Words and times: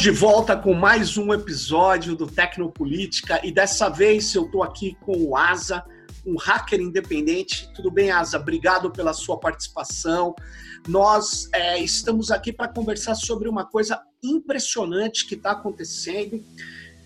Estamos 0.00 0.18
de 0.18 0.26
volta 0.26 0.56
com 0.56 0.72
mais 0.72 1.18
um 1.18 1.30
episódio 1.30 2.16
do 2.16 2.26
Tecnopolítica 2.26 3.38
e 3.44 3.52
dessa 3.52 3.90
vez 3.90 4.34
eu 4.34 4.46
estou 4.46 4.62
aqui 4.62 4.96
com 5.02 5.12
o 5.12 5.36
Asa, 5.36 5.84
um 6.24 6.38
hacker 6.38 6.80
independente. 6.80 7.70
Tudo 7.74 7.90
bem, 7.90 8.10
Asa? 8.10 8.38
Obrigado 8.38 8.90
pela 8.90 9.12
sua 9.12 9.38
participação. 9.38 10.34
Nós 10.88 11.50
é, 11.52 11.78
estamos 11.78 12.30
aqui 12.30 12.50
para 12.50 12.68
conversar 12.68 13.14
sobre 13.14 13.46
uma 13.46 13.66
coisa 13.66 14.00
impressionante 14.22 15.26
que 15.26 15.34
está 15.34 15.50
acontecendo 15.50 16.42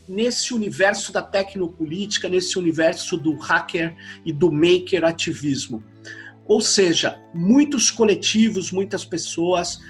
nesse 0.09 0.55
universo 0.55 1.13
da 1.13 1.21
tecnopolítica, 1.21 2.29
nesse 2.29 2.57
universo 2.61 3.17
do 3.17 3.37
hacker 3.39 3.97
e 4.25 4.33
do 4.33 4.53
maker 4.53 5.05
ativismo. 5.05 5.83
Ou 6.47 6.61
seja, 6.61 7.21
muitos 7.35 7.91
coletivos, 7.91 8.71
muitas 8.71 9.05
pessoas 9.05 9.81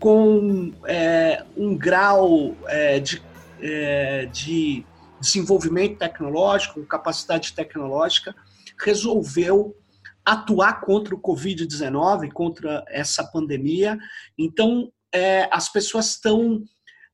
com 0.00 0.72
é, 0.86 1.44
um 1.56 1.76
grau 1.76 2.56
é, 2.66 2.98
de, 2.98 3.22
é, 3.60 4.26
de 4.26 4.84
desenvolvimento 5.20 5.98
tecnológico, 5.98 6.84
capacidade 6.86 7.52
tecnológica, 7.52 8.34
resolveu 8.82 9.76
atuar 10.24 10.80
contra 10.80 11.14
o 11.14 11.20
Covid-19, 11.20 12.32
contra 12.32 12.82
essa 12.88 13.22
pandemia. 13.24 13.98
Então, 14.38 14.90
é, 15.12 15.48
as 15.52 15.70
pessoas 15.70 16.10
estão 16.10 16.62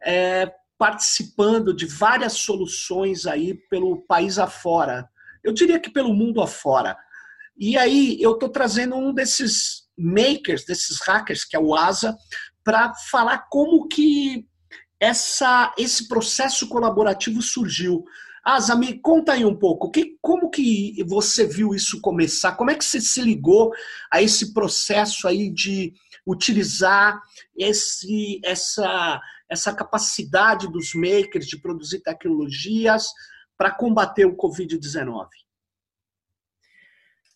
é, 0.02 0.52
participando 0.78 1.74
de 1.74 1.86
várias 1.86 2.34
soluções 2.34 3.26
aí 3.26 3.54
pelo 3.68 4.02
país 4.02 4.38
afora. 4.38 5.08
Eu 5.42 5.52
diria 5.52 5.80
que 5.80 5.90
pelo 5.90 6.14
mundo 6.14 6.40
afora. 6.40 6.96
E 7.58 7.76
aí 7.76 8.20
eu 8.20 8.32
estou 8.32 8.48
trazendo 8.48 8.94
um 8.94 9.12
desses 9.12 9.86
makers, 9.98 10.64
desses 10.64 11.00
hackers, 11.00 11.44
que 11.44 11.56
é 11.56 11.58
o 11.58 11.74
Asa, 11.74 12.16
para 12.66 12.92
falar 12.94 13.46
como 13.48 13.86
que 13.86 14.44
essa, 14.98 15.72
esse 15.78 16.08
processo 16.08 16.68
colaborativo 16.68 17.40
surgiu. 17.40 18.04
Asa, 18.44 18.74
me 18.74 18.98
conta 18.98 19.34
aí 19.34 19.44
um 19.44 19.56
pouco, 19.56 19.88
que, 19.88 20.16
como 20.20 20.50
que 20.50 20.96
você 21.04 21.46
viu 21.46 21.72
isso 21.72 22.00
começar? 22.00 22.56
Como 22.56 22.68
é 22.68 22.74
que 22.74 22.84
você 22.84 23.00
se 23.00 23.22
ligou 23.22 23.72
a 24.12 24.20
esse 24.20 24.52
processo 24.52 25.28
aí 25.28 25.48
de 25.48 25.92
utilizar 26.26 27.20
esse, 27.56 28.40
essa, 28.44 29.20
essa 29.48 29.72
capacidade 29.72 30.66
dos 30.68 30.92
makers 30.92 31.46
de 31.46 31.60
produzir 31.60 32.00
tecnologias 32.00 33.06
para 33.56 33.70
combater 33.70 34.26
o 34.26 34.36
Covid-19? 34.36 35.28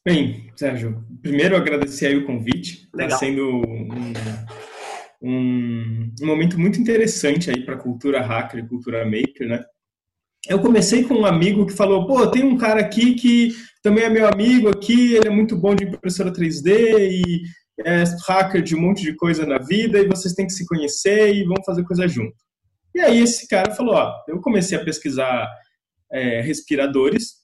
Bem, 0.05 0.51
Sérgio, 0.57 1.05
primeiro 1.23 1.57
agradecer 1.57 2.07
aí 2.07 2.17
o 2.17 2.27
convite. 2.27 2.89
Está 2.93 3.19
sendo 3.19 3.49
um, 3.49 4.13
um, 5.21 6.11
um 6.21 6.27
momento 6.27 6.59
muito 6.59 6.81
interessante 6.81 7.51
aí 7.51 7.65
para 7.65 7.77
cultura 7.77 8.21
hacker 8.21 8.67
cultura 8.67 9.05
maker, 9.05 9.49
né? 9.49 9.65
Eu 10.49 10.59
comecei 10.61 11.05
com 11.05 11.15
um 11.15 11.27
amigo 11.27 11.67
que 11.67 11.75
falou, 11.75 12.07
pô, 12.07 12.27
tem 12.27 12.43
um 12.43 12.57
cara 12.57 12.81
aqui 12.81 13.15
que 13.15 13.55
também 13.83 14.05
é 14.05 14.09
meu 14.09 14.27
amigo 14.27 14.71
aqui, 14.71 15.15
ele 15.15 15.29
é 15.29 15.31
muito 15.31 15.57
bom 15.57 15.75
de 15.75 15.85
impressora 15.85 16.33
3D 16.33 17.11
e 17.11 17.43
é 17.85 18.05
hacker 18.27 18.63
de 18.63 18.75
um 18.75 18.81
monte 18.81 19.03
de 19.03 19.15
coisa 19.15 19.45
na 19.47 19.59
vida 19.59 19.99
e 19.99 20.09
vocês 20.09 20.35
têm 20.35 20.47
que 20.47 20.53
se 20.53 20.67
conhecer 20.67 21.35
e 21.35 21.45
vão 21.45 21.63
fazer 21.65 21.85
coisa 21.85 22.09
junto. 22.09 22.37
E 22.95 23.01
aí 23.01 23.21
esse 23.21 23.47
cara 23.49 23.75
falou, 23.75 23.95
ó, 23.95 24.15
eu 24.29 24.41
comecei 24.41 24.77
a 24.77 24.85
pesquisar 24.85 25.49
é, 26.11 26.41
respiradores, 26.41 27.35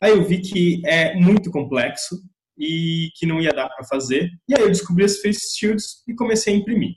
aí 0.00 0.12
eu 0.12 0.24
vi 0.24 0.40
que 0.40 0.80
é 0.86 1.14
muito 1.14 1.50
complexo 1.50 2.20
e 2.56 3.10
que 3.16 3.26
não 3.26 3.40
ia 3.40 3.52
dar 3.52 3.68
para 3.68 3.84
fazer, 3.84 4.30
e 4.48 4.54
aí 4.54 4.62
eu 4.62 4.68
descobri 4.68 5.04
as 5.04 5.20
face 5.20 5.56
shields 5.56 6.02
e 6.06 6.14
comecei 6.14 6.54
a 6.54 6.56
imprimir. 6.56 6.94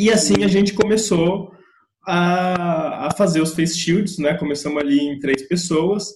E 0.00 0.10
assim 0.10 0.42
a 0.42 0.48
gente 0.48 0.72
começou 0.72 1.52
a, 2.06 3.08
a 3.08 3.10
fazer 3.10 3.42
os 3.42 3.52
face 3.52 3.76
shields, 3.76 4.16
né? 4.16 4.32
Começamos 4.32 4.80
ali 4.82 4.98
em 4.98 5.18
três 5.18 5.46
pessoas. 5.46 6.06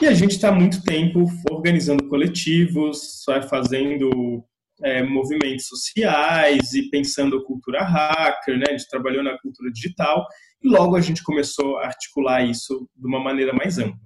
E 0.00 0.06
a 0.06 0.14
gente 0.14 0.36
está 0.36 0.52
muito 0.52 0.80
tempo 0.84 1.26
organizando 1.50 2.06
coletivos, 2.06 3.24
fazendo 3.48 4.44
é, 4.84 5.02
movimentos 5.02 5.66
sociais 5.66 6.72
e 6.72 6.88
pensando 6.88 7.38
a 7.38 7.44
cultura 7.44 7.82
hacker, 7.82 8.56
né? 8.56 8.66
A 8.68 8.78
gente 8.78 8.88
trabalhou 8.88 9.24
na 9.24 9.36
cultura 9.40 9.72
digital 9.72 10.24
e 10.62 10.68
logo 10.68 10.94
a 10.94 11.00
gente 11.00 11.24
começou 11.24 11.78
a 11.78 11.86
articular 11.86 12.44
isso 12.44 12.88
de 12.94 13.08
uma 13.08 13.18
maneira 13.18 13.52
mais 13.52 13.76
ampla. 13.76 13.98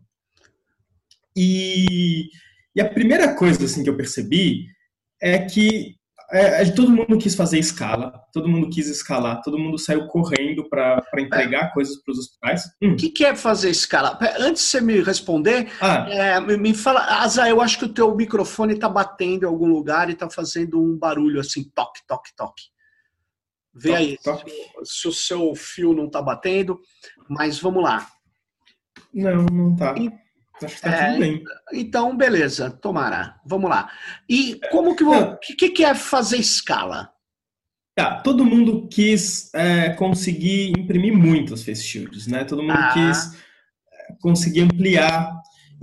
E, 1.37 2.31
e 2.75 2.81
a 2.81 2.89
primeira 2.89 3.35
coisa 3.35 3.67
assim 3.67 3.85
que 3.85 3.91
eu 3.91 3.99
percebi 3.99 4.65
é 5.21 5.41
que 5.41 5.95
é, 6.31 6.63
é, 6.63 6.71
todo 6.73 6.91
mundo 6.91 7.19
quis 7.19 7.35
fazer 7.35 7.59
escala, 7.59 8.13
todo 8.33 8.49
mundo 8.49 8.71
quis 8.71 8.89
escalar, 8.89 9.43
todo 9.43 9.59
mundo 9.59 9.79
saiu 9.79 10.07
correndo 10.07 10.69
para 10.69 11.03
entregar 11.19 11.67
é. 11.67 11.73
coisas 11.73 11.97
para 12.03 12.13
os 12.13 12.19
hospitais. 12.19 12.63
Hum. 12.83 12.93
O 12.93 12.97
que, 12.97 13.11
que, 13.11 13.25
é 13.25 13.35
fazer 13.35 13.71
escala? 13.71 14.19
Antes 14.39 14.63
de 14.63 14.69
você 14.69 14.81
me 14.81 15.01
responder, 15.01 15.71
ah. 15.81 16.07
é, 16.09 16.41
me 16.41 16.75
fala, 16.75 17.01
Asa, 17.23 17.49
eu 17.49 17.61
acho 17.61 17.79
que 17.79 17.85
o 17.85 17.93
teu 17.93 18.15
microfone 18.15 18.75
está 18.75 18.89
batendo 18.89 19.45
em 19.45 19.49
algum 19.49 19.69
lugar 19.69 20.09
e 20.09 20.13
está 20.13 20.29
fazendo 20.29 20.83
um 20.83 20.97
barulho 20.97 21.41
assim, 21.41 21.65
toque, 21.75 22.01
toque, 22.07 22.35
toque. 22.37 22.65
Vê 23.75 23.91
toque, 23.91 24.03
aí 24.03 24.19
toque. 24.23 24.51
Se, 24.85 25.01
se, 25.03 25.09
o 25.09 25.13
seu 25.13 25.55
fio 25.55 25.93
não 25.93 26.07
está 26.07 26.23
batendo, 26.23 26.81
mas 27.29 27.59
vamos 27.59 27.83
lá. 27.83 28.07
Não, 29.13 29.45
não 29.47 29.73
está. 29.75 29.95
Acho 30.63 30.77
que 30.77 30.83
tá 30.83 30.91
é, 30.91 31.07
tudo 31.09 31.19
bem. 31.21 31.45
Então, 31.73 32.17
beleza, 32.17 32.71
tomara. 32.71 33.41
Vamos 33.45 33.69
lá. 33.69 33.91
E 34.29 34.61
como 34.71 34.95
que 34.95 35.05
o 35.05 35.37
que, 35.39 35.71
que 35.71 35.85
é 35.85 35.95
fazer 35.95 36.37
escala? 36.37 37.11
Tá, 37.97 38.21
todo 38.21 38.45
mundo 38.45 38.89
quis 38.89 39.53
é, 39.55 39.91
conseguir 39.91 40.71
imprimir 40.77 41.17
muitos 41.17 41.65
face 41.65 41.83
shields, 41.83 42.27
né? 42.27 42.45
Todo 42.45 42.63
mundo 42.63 42.75
ah. 42.77 42.93
quis 42.93 43.35
é, 43.35 44.15
conseguir 44.21 44.63
ampliar. 44.63 45.33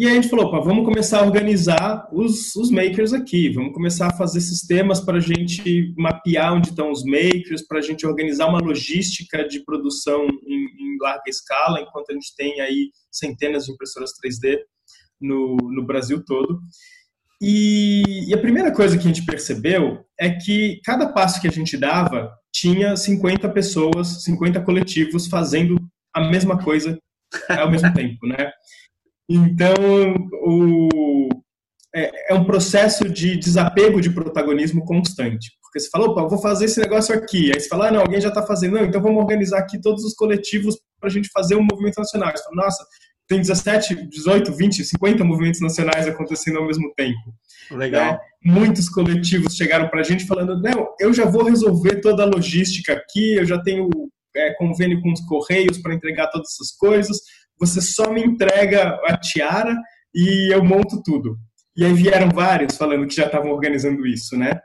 E 0.01 0.07
aí 0.07 0.13
a 0.13 0.15
gente 0.15 0.29
falou, 0.29 0.47
opa, 0.47 0.59
vamos 0.59 0.83
começar 0.83 1.19
a 1.19 1.23
organizar 1.23 2.09
os, 2.11 2.55
os 2.55 2.71
makers 2.71 3.13
aqui, 3.13 3.49
vamos 3.49 3.71
começar 3.71 4.07
a 4.07 4.17
fazer 4.17 4.41
sistemas 4.41 4.99
para 4.99 5.17
a 5.17 5.21
gente 5.21 5.93
mapear 5.95 6.55
onde 6.55 6.69
estão 6.69 6.89
os 6.89 7.03
makers, 7.03 7.67
para 7.67 7.77
a 7.77 7.81
gente 7.83 8.03
organizar 8.07 8.47
uma 8.47 8.57
logística 8.57 9.47
de 9.47 9.63
produção 9.63 10.25
em, 10.25 10.95
em 10.95 10.97
larga 10.99 11.21
escala, 11.27 11.81
enquanto 11.81 12.09
a 12.09 12.13
gente 12.15 12.35
tem 12.35 12.59
aí 12.61 12.89
centenas 13.11 13.65
de 13.65 13.73
impressoras 13.73 14.09
3D 14.13 14.57
no, 15.21 15.55
no 15.57 15.85
Brasil 15.85 16.25
todo. 16.25 16.59
E, 17.39 18.27
e, 18.27 18.33
a 18.33 18.39
primeira 18.39 18.71
coisa 18.71 18.97
que 18.97 19.03
a 19.03 19.07
gente 19.07 19.23
percebeu 19.23 20.03
é 20.19 20.31
que 20.31 20.81
cada 20.83 21.13
passo 21.13 21.39
que 21.39 21.47
a 21.47 21.51
gente 21.51 21.77
dava 21.77 22.33
tinha 22.51 22.97
50 22.97 23.47
pessoas, 23.49 24.23
50 24.23 24.61
coletivos 24.61 25.27
fazendo 25.27 25.77
a 26.11 26.27
mesma 26.27 26.57
coisa 26.57 26.97
ao 27.49 27.69
mesmo 27.69 27.93
tempo, 27.93 28.25
né? 28.25 28.51
Então, 29.33 29.75
o, 30.43 31.29
é, 31.95 32.33
é, 32.33 32.35
um 32.35 32.43
processo 32.43 33.07
de 33.09 33.37
desapego 33.37 34.01
de 34.01 34.09
protagonismo 34.09 34.83
constante. 34.85 35.51
Porque 35.61 35.79
você 35.79 35.89
fala, 35.89 36.07
opa, 36.07 36.27
vou 36.27 36.39
fazer 36.39 36.65
esse 36.65 36.79
negócio 36.79 37.15
aqui. 37.15 37.51
Aí 37.53 37.59
você 37.59 37.67
fala, 37.67 37.87
ah, 37.87 37.91
não, 37.91 38.01
alguém 38.01 38.19
já 38.19 38.29
está 38.29 38.45
fazendo. 38.45 38.75
Não, 38.75 38.85
então 38.85 39.01
vamos 39.01 39.21
organizar 39.21 39.59
aqui 39.59 39.79
todos 39.79 40.03
os 40.03 40.13
coletivos 40.13 40.77
para 40.99 41.09
a 41.09 41.11
gente 41.11 41.29
fazer 41.33 41.55
um 41.55 41.65
movimento 41.69 41.97
nacional. 41.97 42.31
Você 42.31 42.43
fala, 42.43 42.63
nossa, 42.63 42.85
tem 43.27 43.39
17, 43.39 44.09
18, 44.09 44.51
20, 44.51 44.83
50 44.83 45.23
movimentos 45.23 45.61
nacionais 45.61 46.07
acontecendo 46.07 46.57
ao 46.57 46.67
mesmo 46.67 46.93
tempo. 46.95 47.33
Legal. 47.71 48.15
É, 48.15 48.19
muitos 48.43 48.89
coletivos 48.89 49.55
chegaram 49.55 49.87
para 49.87 50.01
a 50.01 50.03
gente 50.03 50.25
falando, 50.25 50.61
não, 50.61 50.89
eu 50.99 51.13
já 51.13 51.25
vou 51.25 51.45
resolver 51.45 52.01
toda 52.01 52.23
a 52.23 52.25
logística 52.25 52.91
aqui, 52.91 53.35
eu 53.35 53.45
já 53.45 53.61
tenho 53.61 53.89
é, 54.35 54.53
convênio 54.55 55.01
com 55.01 55.11
os 55.13 55.21
correios 55.21 55.77
para 55.77 55.93
entregar 55.93 56.27
todas 56.27 56.49
essas 56.51 56.75
coisas, 56.75 57.19
você 57.61 57.79
só 57.79 58.11
me 58.11 58.21
entrega 58.21 58.99
a 59.05 59.15
tiara 59.15 59.77
e 60.13 60.51
eu 60.51 60.63
monto 60.63 61.01
tudo. 61.03 61.37
E 61.77 61.85
aí 61.85 61.93
vieram 61.93 62.29
vários 62.29 62.75
falando 62.75 63.07
que 63.07 63.15
já 63.15 63.27
estavam 63.27 63.51
organizando 63.51 64.05
isso, 64.05 64.35
né? 64.35 64.59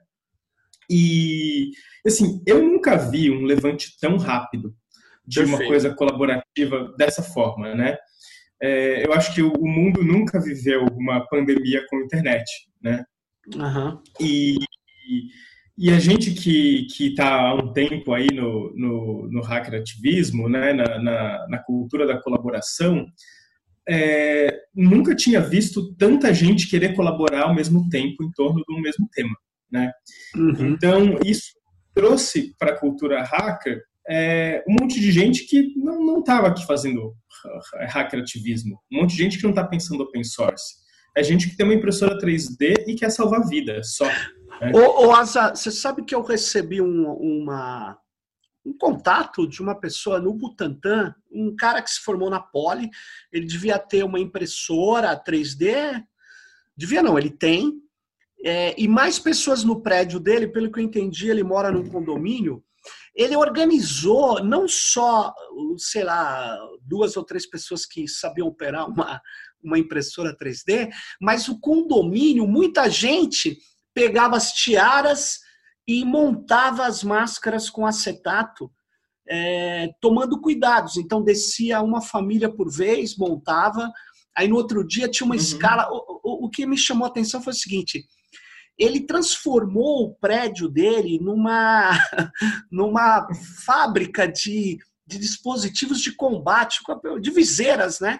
E, 0.90 1.70
assim, 2.06 2.42
eu 2.46 2.62
nunca 2.62 2.96
vi 2.96 3.30
um 3.30 3.44
levante 3.44 3.98
tão 4.00 4.16
rápido 4.16 4.74
de 5.26 5.40
Perfeito. 5.40 5.60
uma 5.60 5.68
coisa 5.68 5.94
colaborativa 5.94 6.94
dessa 6.96 7.22
forma, 7.22 7.74
né? 7.74 7.98
É, 8.62 9.06
eu 9.06 9.12
acho 9.12 9.34
que 9.34 9.42
o 9.42 9.66
mundo 9.66 10.02
nunca 10.02 10.40
viveu 10.40 10.86
uma 10.96 11.26
pandemia 11.28 11.84
com 11.90 12.00
internet, 12.00 12.44
né? 12.82 13.04
Uhum. 13.54 14.00
E, 14.18 14.54
e 14.54 15.28
a 15.78 15.98
gente 15.98 16.30
que 16.30 16.86
está 17.00 17.38
há 17.38 17.54
um 17.54 17.72
tempo 17.72 18.12
aí 18.14 18.28
no, 18.32 18.72
no, 18.74 19.28
no 19.30 19.42
hacker 19.42 19.78
ativismo, 19.78 20.48
né, 20.48 20.72
na, 20.72 20.98
na, 20.98 21.46
na 21.48 21.58
cultura 21.58 22.06
da 22.06 22.20
colaboração, 22.20 23.06
é, 23.88 24.58
nunca 24.74 25.14
tinha 25.14 25.40
visto 25.40 25.94
tanta 25.96 26.32
gente 26.32 26.68
querer 26.68 26.94
colaborar 26.94 27.42
ao 27.42 27.54
mesmo 27.54 27.88
tempo 27.88 28.24
em 28.24 28.30
torno 28.32 28.62
de 28.66 28.74
um 28.74 28.80
mesmo 28.80 29.06
tema. 29.12 29.36
Né? 29.70 29.92
Uhum. 30.34 30.70
Então, 30.70 31.18
isso 31.24 31.52
trouxe 31.94 32.54
para 32.58 32.72
a 32.72 32.78
cultura 32.78 33.22
hacker 33.22 33.82
é, 34.08 34.64
um 34.68 34.76
monte 34.80 35.00
de 35.00 35.10
gente 35.10 35.44
que 35.46 35.74
não 35.76 36.20
estava 36.20 36.48
aqui 36.48 36.64
fazendo 36.66 37.14
hacker 37.88 38.20
ativismo, 38.20 38.80
um 38.90 39.00
monte 39.00 39.10
de 39.10 39.22
gente 39.22 39.36
que 39.36 39.42
não 39.42 39.50
está 39.50 39.64
pensando 39.64 40.02
open 40.02 40.24
source. 40.24 40.86
É 41.16 41.22
gente 41.22 41.48
que 41.48 41.56
tem 41.56 41.64
uma 41.64 41.74
impressora 41.74 42.18
3D 42.18 42.84
e 42.86 42.94
quer 42.94 43.10
salvar 43.10 43.46
vidas 43.48 43.94
só. 43.94 44.06
Ô, 44.74 45.06
ô 45.06 45.12
Asa, 45.12 45.54
você 45.54 45.70
sabe 45.70 46.04
que 46.04 46.14
eu 46.14 46.22
recebi 46.22 46.80
um, 46.80 47.10
uma, 47.12 47.98
um 48.64 48.76
contato 48.76 49.46
de 49.46 49.60
uma 49.60 49.74
pessoa 49.74 50.18
no 50.18 50.32
Butantan, 50.32 51.14
um 51.30 51.54
cara 51.54 51.82
que 51.82 51.90
se 51.90 52.00
formou 52.00 52.30
na 52.30 52.40
Poli, 52.40 52.90
ele 53.32 53.46
devia 53.46 53.78
ter 53.78 54.04
uma 54.04 54.18
impressora 54.18 55.16
3D, 55.16 56.02
devia 56.76 57.02
não, 57.02 57.18
ele 57.18 57.30
tem, 57.30 57.80
é, 58.44 58.74
e 58.80 58.86
mais 58.88 59.18
pessoas 59.18 59.64
no 59.64 59.80
prédio 59.82 60.20
dele, 60.20 60.48
pelo 60.48 60.70
que 60.70 60.80
eu 60.80 60.84
entendi, 60.84 61.28
ele 61.28 61.42
mora 61.42 61.70
num 61.70 61.88
condomínio, 61.88 62.62
ele 63.14 63.34
organizou 63.34 64.44
não 64.44 64.68
só, 64.68 65.34
sei 65.78 66.04
lá, 66.04 66.56
duas 66.82 67.16
ou 67.16 67.24
três 67.24 67.46
pessoas 67.46 67.86
que 67.86 68.06
sabiam 68.06 68.46
operar 68.46 68.88
uma, 68.88 69.20
uma 69.62 69.78
impressora 69.78 70.36
3D, 70.36 70.90
mas 71.20 71.48
o 71.48 71.58
condomínio, 71.58 72.46
muita 72.46 72.88
gente 72.88 73.58
pegava 73.96 74.36
as 74.36 74.52
tiaras 74.52 75.40
e 75.88 76.04
montava 76.04 76.84
as 76.84 77.02
máscaras 77.02 77.70
com 77.70 77.86
acetato, 77.86 78.70
é, 79.26 79.88
tomando 80.02 80.38
cuidados. 80.38 80.98
Então, 80.98 81.24
descia 81.24 81.80
uma 81.80 82.02
família 82.02 82.52
por 82.52 82.70
vez, 82.70 83.16
montava, 83.16 83.90
aí 84.36 84.48
no 84.48 84.56
outro 84.56 84.86
dia 84.86 85.08
tinha 85.08 85.24
uma 85.24 85.34
uhum. 85.34 85.40
escala. 85.40 85.88
O, 85.90 86.20
o, 86.22 86.46
o 86.46 86.50
que 86.50 86.66
me 86.66 86.76
chamou 86.76 87.06
a 87.06 87.08
atenção 87.08 87.40
foi 87.40 87.54
o 87.54 87.56
seguinte: 87.56 88.04
ele 88.78 89.06
transformou 89.06 90.04
o 90.04 90.14
prédio 90.14 90.68
dele 90.68 91.18
numa, 91.18 91.98
numa 92.70 93.26
fábrica 93.64 94.28
de, 94.28 94.76
de 95.06 95.18
dispositivos 95.18 96.02
de 96.02 96.14
combate, 96.14 96.80
de 97.18 97.30
viseiras, 97.30 97.98
né? 97.98 98.18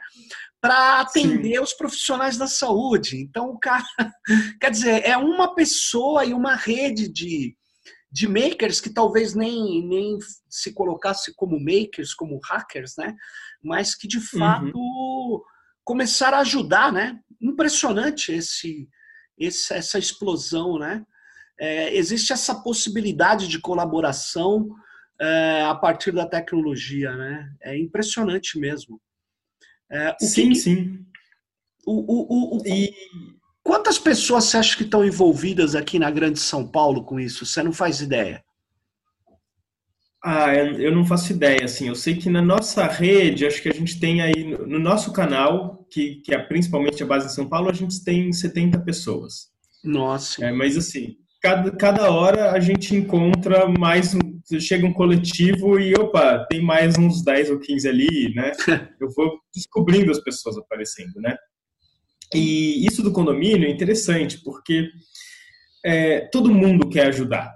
Para 0.60 1.00
atender 1.00 1.56
Sim. 1.56 1.60
os 1.60 1.72
profissionais 1.72 2.36
da 2.36 2.46
saúde. 2.46 3.16
Então, 3.16 3.50
o 3.50 3.58
cara, 3.58 3.84
quer 4.60 4.70
dizer, 4.70 5.04
é 5.04 5.16
uma 5.16 5.54
pessoa 5.54 6.24
e 6.24 6.32
uma 6.32 6.54
rede 6.54 7.08
de, 7.08 7.56
de 8.10 8.26
makers 8.26 8.80
que 8.80 8.90
talvez 8.90 9.34
nem, 9.34 9.86
nem 9.86 10.18
se 10.48 10.72
colocasse 10.72 11.34
como 11.36 11.60
makers, 11.60 12.14
como 12.14 12.40
hackers, 12.44 12.94
né? 12.96 13.14
Mas 13.62 13.94
que 13.94 14.08
de 14.08 14.16
uhum. 14.16 14.22
fato 14.22 14.78
uhum. 14.78 15.40
começaram 15.84 16.38
a 16.38 16.40
ajudar, 16.40 16.92
né? 16.92 17.20
Impressionante 17.40 18.32
esse, 18.32 18.88
esse 19.38 19.74
essa 19.74 19.98
explosão, 19.98 20.78
né? 20.78 21.04
É, 21.58 21.94
existe 21.96 22.32
essa 22.32 22.54
possibilidade 22.62 23.48
de 23.48 23.58
colaboração 23.58 24.68
é, 25.20 25.62
a 25.62 25.74
partir 25.74 26.12
da 26.12 26.26
tecnologia, 26.26 27.14
né? 27.14 27.50
É 27.62 27.78
impressionante 27.78 28.58
mesmo. 28.58 29.00
É, 29.90 30.16
sim, 30.20 30.50
que, 30.50 30.56
sim. 30.56 31.06
O, 31.86 31.92
o, 31.92 32.56
o, 32.58 32.62
e 32.66 32.92
Quantas 33.66 33.98
pessoas 33.98 34.44
você 34.44 34.58
acha 34.58 34.76
que 34.76 34.84
estão 34.84 35.04
envolvidas 35.04 35.74
aqui 35.74 35.98
na 35.98 36.08
Grande 36.08 36.38
São 36.38 36.64
Paulo 36.64 37.02
com 37.02 37.18
isso? 37.18 37.44
Você 37.44 37.64
não 37.64 37.72
faz 37.72 38.00
ideia? 38.00 38.44
Ah, 40.24 40.54
eu 40.54 40.94
não 40.94 41.04
faço 41.04 41.32
ideia, 41.32 41.64
assim, 41.64 41.88
eu 41.88 41.96
sei 41.96 42.14
que 42.14 42.30
na 42.30 42.40
nossa 42.40 42.86
rede, 42.86 43.44
acho 43.44 43.60
que 43.60 43.68
a 43.68 43.74
gente 43.74 43.98
tem 43.98 44.22
aí, 44.22 44.44
no 44.44 44.78
nosso 44.78 45.12
canal, 45.12 45.84
que, 45.90 46.16
que 46.24 46.32
é 46.32 46.38
principalmente 46.38 47.02
a 47.02 47.06
base 47.06 47.26
em 47.26 47.30
São 47.30 47.48
Paulo, 47.48 47.68
a 47.68 47.72
gente 47.72 48.04
tem 48.04 48.32
70 48.32 48.78
pessoas. 48.80 49.48
Nossa. 49.82 50.44
É, 50.44 50.52
mas 50.52 50.76
assim, 50.76 51.16
cada, 51.42 51.70
cada 51.72 52.10
hora 52.12 52.52
a 52.52 52.60
gente 52.60 52.94
encontra 52.94 53.68
mais, 53.68 54.14
chega 54.60 54.86
um 54.86 54.92
coletivo 54.92 55.78
e, 55.78 55.94
opa, 55.94 56.46
tem 56.48 56.62
mais 56.62 56.96
uns 56.96 57.22
10 57.24 57.50
ou 57.50 57.58
15 57.58 57.88
ali, 57.88 58.34
né? 58.34 58.52
Eu 59.00 59.10
vou 59.10 59.40
descobrindo 59.54 60.10
as 60.10 60.20
pessoas 60.20 60.56
aparecendo, 60.56 61.20
né? 61.20 61.36
E 62.34 62.86
isso 62.86 63.02
do 63.02 63.12
condomínio 63.12 63.66
é 63.66 63.70
interessante, 63.70 64.42
porque 64.42 64.88
é, 65.84 66.20
todo 66.32 66.52
mundo 66.52 66.88
quer 66.88 67.06
ajudar. 67.08 67.52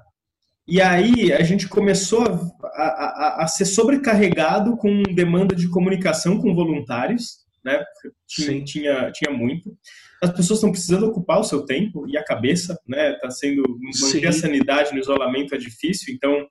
E 0.66 0.80
aí 0.80 1.32
a 1.32 1.42
gente 1.42 1.68
começou 1.68 2.22
a, 2.22 2.82
a, 2.84 3.44
a, 3.44 3.48
ser 3.48 3.64
sobrecarregado 3.64 4.76
com 4.76 5.02
demanda 5.02 5.54
de 5.54 5.68
comunicação 5.68 6.40
com 6.40 6.54
voluntários, 6.54 7.40
né? 7.64 7.82
Tinha, 8.28 8.64
tinha, 8.64 9.12
tinha 9.12 9.36
muito. 9.36 9.76
As 10.22 10.30
pessoas 10.30 10.58
estão 10.58 10.70
precisando 10.70 11.06
ocupar 11.06 11.40
o 11.40 11.44
seu 11.44 11.64
tempo 11.64 12.08
e 12.08 12.16
a 12.16 12.24
cabeça, 12.24 12.78
né? 12.86 13.14
Está 13.14 13.30
sendo 13.30 13.62
manter 13.80 14.20
Sim. 14.20 14.26
a 14.26 14.32
sanidade 14.32 14.92
no 14.92 15.00
isolamento 15.00 15.54
é 15.54 15.58
difícil. 15.58 16.14
Então, 16.14 16.46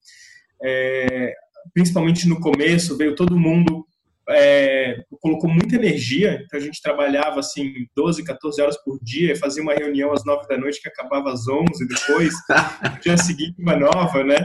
é, 0.64 1.34
principalmente 1.74 2.28
no 2.28 2.40
começo, 2.40 2.98
veio 2.98 3.16
todo 3.16 3.38
mundo 3.38 3.86
é, 4.30 5.04
colocou 5.22 5.50
muita 5.50 5.76
energia, 5.76 6.42
então 6.46 6.60
a 6.60 6.62
gente 6.62 6.82
trabalhava 6.82 7.40
assim 7.40 7.74
12, 7.96 8.24
14 8.24 8.62
horas 8.62 8.78
por 8.78 9.00
dia, 9.02 9.36
fazia 9.36 9.64
uma 9.64 9.74
reunião 9.74 10.14
às 10.14 10.24
9 10.24 10.48
da 10.48 10.58
noite 10.58 10.82
que 10.82 10.88
acabava 10.88 11.32
às 11.32 11.48
11 11.48 11.88
depois, 11.88 12.34
no 12.94 13.00
dia 13.02 13.18
seguinte 13.18 13.56
uma 13.60 13.76
nova, 13.76 14.24
né? 14.24 14.38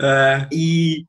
É. 0.00 0.48
E, 0.52 1.04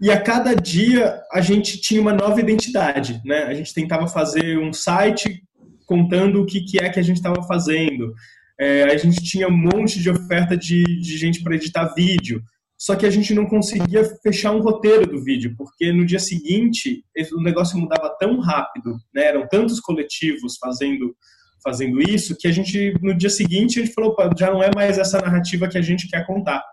e 0.00 0.10
a 0.10 0.20
cada 0.20 0.54
dia 0.54 1.20
a 1.30 1.40
gente 1.40 1.80
tinha 1.80 2.00
uma 2.00 2.14
nova 2.14 2.40
identidade, 2.40 3.20
né? 3.24 3.44
A 3.44 3.54
gente 3.54 3.74
tentava 3.74 4.08
fazer 4.08 4.58
um 4.58 4.72
site 4.72 5.42
contando 5.84 6.40
o 6.40 6.46
que, 6.46 6.62
que 6.62 6.78
é 6.78 6.88
que 6.88 6.98
a 6.98 7.02
gente 7.02 7.16
estava 7.16 7.42
fazendo. 7.42 8.14
É, 8.58 8.84
a 8.84 8.96
gente 8.96 9.22
tinha 9.22 9.48
um 9.48 9.56
monte 9.56 10.00
de 10.00 10.08
oferta 10.08 10.56
de, 10.56 10.82
de 10.82 11.18
gente 11.18 11.42
para 11.42 11.54
editar 11.54 11.92
vídeo 11.94 12.42
só 12.80 12.96
que 12.96 13.04
a 13.04 13.10
gente 13.10 13.34
não 13.34 13.44
conseguia 13.44 14.02
fechar 14.22 14.52
um 14.52 14.62
roteiro 14.62 15.06
do 15.06 15.22
vídeo, 15.22 15.54
porque 15.54 15.92
no 15.92 16.06
dia 16.06 16.18
seguinte 16.18 17.04
o 17.34 17.42
negócio 17.42 17.78
mudava 17.78 18.16
tão 18.18 18.40
rápido, 18.40 18.96
né? 19.14 19.24
eram 19.24 19.46
tantos 19.46 19.78
coletivos 19.78 20.56
fazendo 20.56 21.14
fazendo 21.62 22.00
isso, 22.00 22.34
que 22.38 22.48
a 22.48 22.50
gente, 22.50 22.94
no 23.02 23.14
dia 23.14 23.28
seguinte, 23.28 23.78
a 23.78 23.84
gente 23.84 23.92
falou, 23.92 24.16
já 24.34 24.50
não 24.50 24.62
é 24.62 24.70
mais 24.74 24.96
essa 24.96 25.20
narrativa 25.20 25.68
que 25.68 25.76
a 25.76 25.82
gente 25.82 26.08
quer 26.08 26.26
contar. 26.26 26.64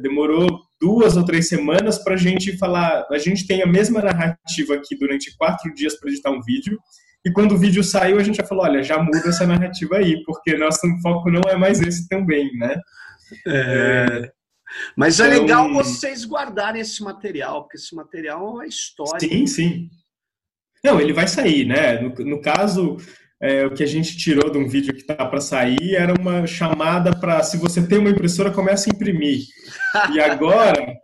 Demorou 0.00 0.58
duas 0.80 1.18
ou 1.18 1.24
três 1.26 1.50
semanas 1.50 1.98
para 1.98 2.14
a 2.14 2.16
gente 2.16 2.56
falar, 2.56 3.06
a 3.10 3.18
gente 3.18 3.46
tem 3.46 3.62
a 3.62 3.66
mesma 3.66 4.00
narrativa 4.00 4.72
aqui 4.72 4.96
durante 4.96 5.36
quatro 5.36 5.74
dias 5.74 6.00
para 6.00 6.08
editar 6.08 6.30
um 6.30 6.40
vídeo, 6.40 6.78
e 7.26 7.30
quando 7.30 7.52
o 7.52 7.58
vídeo 7.58 7.84
saiu, 7.84 8.16
a 8.16 8.22
gente 8.22 8.36
já 8.36 8.44
falou, 8.44 8.64
olha, 8.64 8.82
já 8.82 8.96
muda 9.02 9.28
essa 9.28 9.46
narrativa 9.46 9.98
aí, 9.98 10.24
porque 10.24 10.56
nosso 10.56 10.80
foco 11.02 11.30
não 11.30 11.42
é 11.46 11.54
mais 11.54 11.82
esse 11.82 12.08
também, 12.08 12.50
né? 12.56 12.74
É... 13.46 14.32
Mas 14.96 15.20
é 15.20 15.26
então, 15.26 15.36
é 15.36 15.40
legal 15.40 15.72
vocês 15.72 16.24
guardarem 16.24 16.80
esse 16.80 17.02
material, 17.02 17.62
porque 17.62 17.76
esse 17.76 17.94
material 17.94 18.40
é 18.40 18.50
uma 18.50 18.66
história. 18.66 19.28
Sim, 19.28 19.46
sim. 19.46 19.90
Não, 20.84 21.00
ele 21.00 21.12
vai 21.12 21.28
sair, 21.28 21.64
né? 21.64 22.00
No, 22.00 22.10
no 22.24 22.40
caso, 22.40 22.96
é, 23.40 23.66
o 23.66 23.72
que 23.72 23.82
a 23.82 23.86
gente 23.86 24.16
tirou 24.16 24.50
de 24.50 24.58
um 24.58 24.68
vídeo 24.68 24.94
que 24.94 25.00
está 25.00 25.24
para 25.26 25.40
sair 25.40 25.96
era 25.96 26.14
uma 26.18 26.46
chamada 26.46 27.18
para, 27.18 27.42
se 27.42 27.56
você 27.56 27.86
tem 27.86 27.98
uma 27.98 28.10
impressora, 28.10 28.50
comece 28.50 28.88
a 28.88 28.94
imprimir. 28.94 29.44
E 30.12 30.20
agora, 30.20 30.96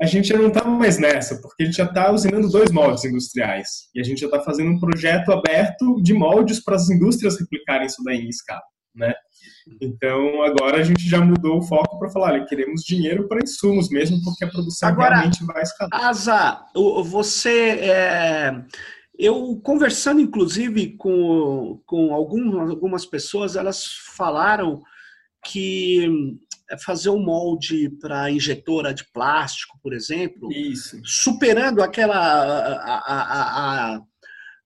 a 0.00 0.06
gente 0.06 0.28
já 0.28 0.36
não 0.36 0.48
está 0.48 0.64
mais 0.64 0.98
nessa, 0.98 1.40
porque 1.40 1.62
a 1.62 1.66
gente 1.66 1.76
já 1.76 1.84
está 1.84 2.12
usinando 2.12 2.50
dois 2.50 2.70
moldes 2.70 3.04
industriais. 3.04 3.88
E 3.94 4.00
a 4.00 4.04
gente 4.04 4.20
já 4.20 4.26
está 4.26 4.40
fazendo 4.40 4.70
um 4.70 4.78
projeto 4.78 5.32
aberto 5.32 6.02
de 6.02 6.12
moldes 6.12 6.62
para 6.62 6.76
as 6.76 6.90
indústrias 6.90 7.38
replicarem 7.38 7.86
isso 7.86 8.02
daí 8.04 8.18
em 8.18 8.28
escala, 8.28 8.62
né? 8.94 9.14
Então, 9.80 10.42
agora 10.42 10.78
a 10.78 10.82
gente 10.82 11.08
já 11.08 11.20
mudou 11.20 11.58
o 11.58 11.62
foco 11.62 11.98
para 11.98 12.08
falar, 12.10 12.32
olha, 12.32 12.46
queremos 12.46 12.82
dinheiro 12.82 13.26
para 13.26 13.42
insumos 13.42 13.90
mesmo, 13.90 14.22
porque 14.22 14.44
a 14.44 14.48
produção 14.48 14.88
agora, 14.88 15.16
realmente 15.16 15.44
vai 15.44 15.62
escalar. 15.62 16.04
Asa, 16.04 16.64
você... 17.04 17.70
É... 17.80 18.64
Eu, 19.18 19.58
conversando, 19.62 20.20
inclusive, 20.20 20.94
com, 20.98 21.80
com 21.86 22.14
algumas, 22.14 22.68
algumas 22.68 23.06
pessoas, 23.06 23.56
elas 23.56 23.86
falaram 24.14 24.82
que 25.42 26.36
fazer 26.84 27.08
um 27.08 27.18
molde 27.18 27.88
para 28.00 28.30
injetora 28.30 28.92
de 28.92 29.04
plástico, 29.12 29.78
por 29.82 29.94
exemplo, 29.94 30.52
Isso. 30.52 31.00
superando 31.02 31.82
aquela... 31.82 32.16
a, 32.16 32.98
a, 32.98 33.94
a 33.96 34.02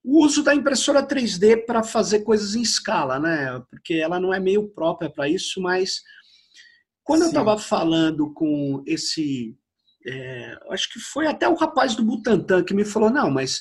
o 0.02 0.24
uso 0.24 0.42
da 0.42 0.54
impressora 0.54 1.06
3D 1.06 1.64
para 1.66 1.82
fazer 1.82 2.20
coisas 2.20 2.54
em 2.54 2.62
escala, 2.62 3.18
né? 3.18 3.62
Porque 3.70 3.94
ela 3.94 4.18
não 4.18 4.32
é 4.32 4.40
meio 4.40 4.68
própria 4.68 5.10
para 5.10 5.28
isso, 5.28 5.60
mas 5.60 6.02
quando 7.04 7.20
Sim. 7.20 7.26
eu 7.26 7.28
estava 7.28 7.58
falando 7.58 8.32
com 8.32 8.82
esse. 8.86 9.56
É, 10.06 10.58
acho 10.70 10.90
que 10.90 10.98
foi 10.98 11.26
até 11.26 11.46
o 11.46 11.54
rapaz 11.54 11.94
do 11.94 12.02
Butantan 12.02 12.64
que 12.64 12.72
me 12.72 12.84
falou: 12.84 13.10
não, 13.10 13.30
mas 13.30 13.60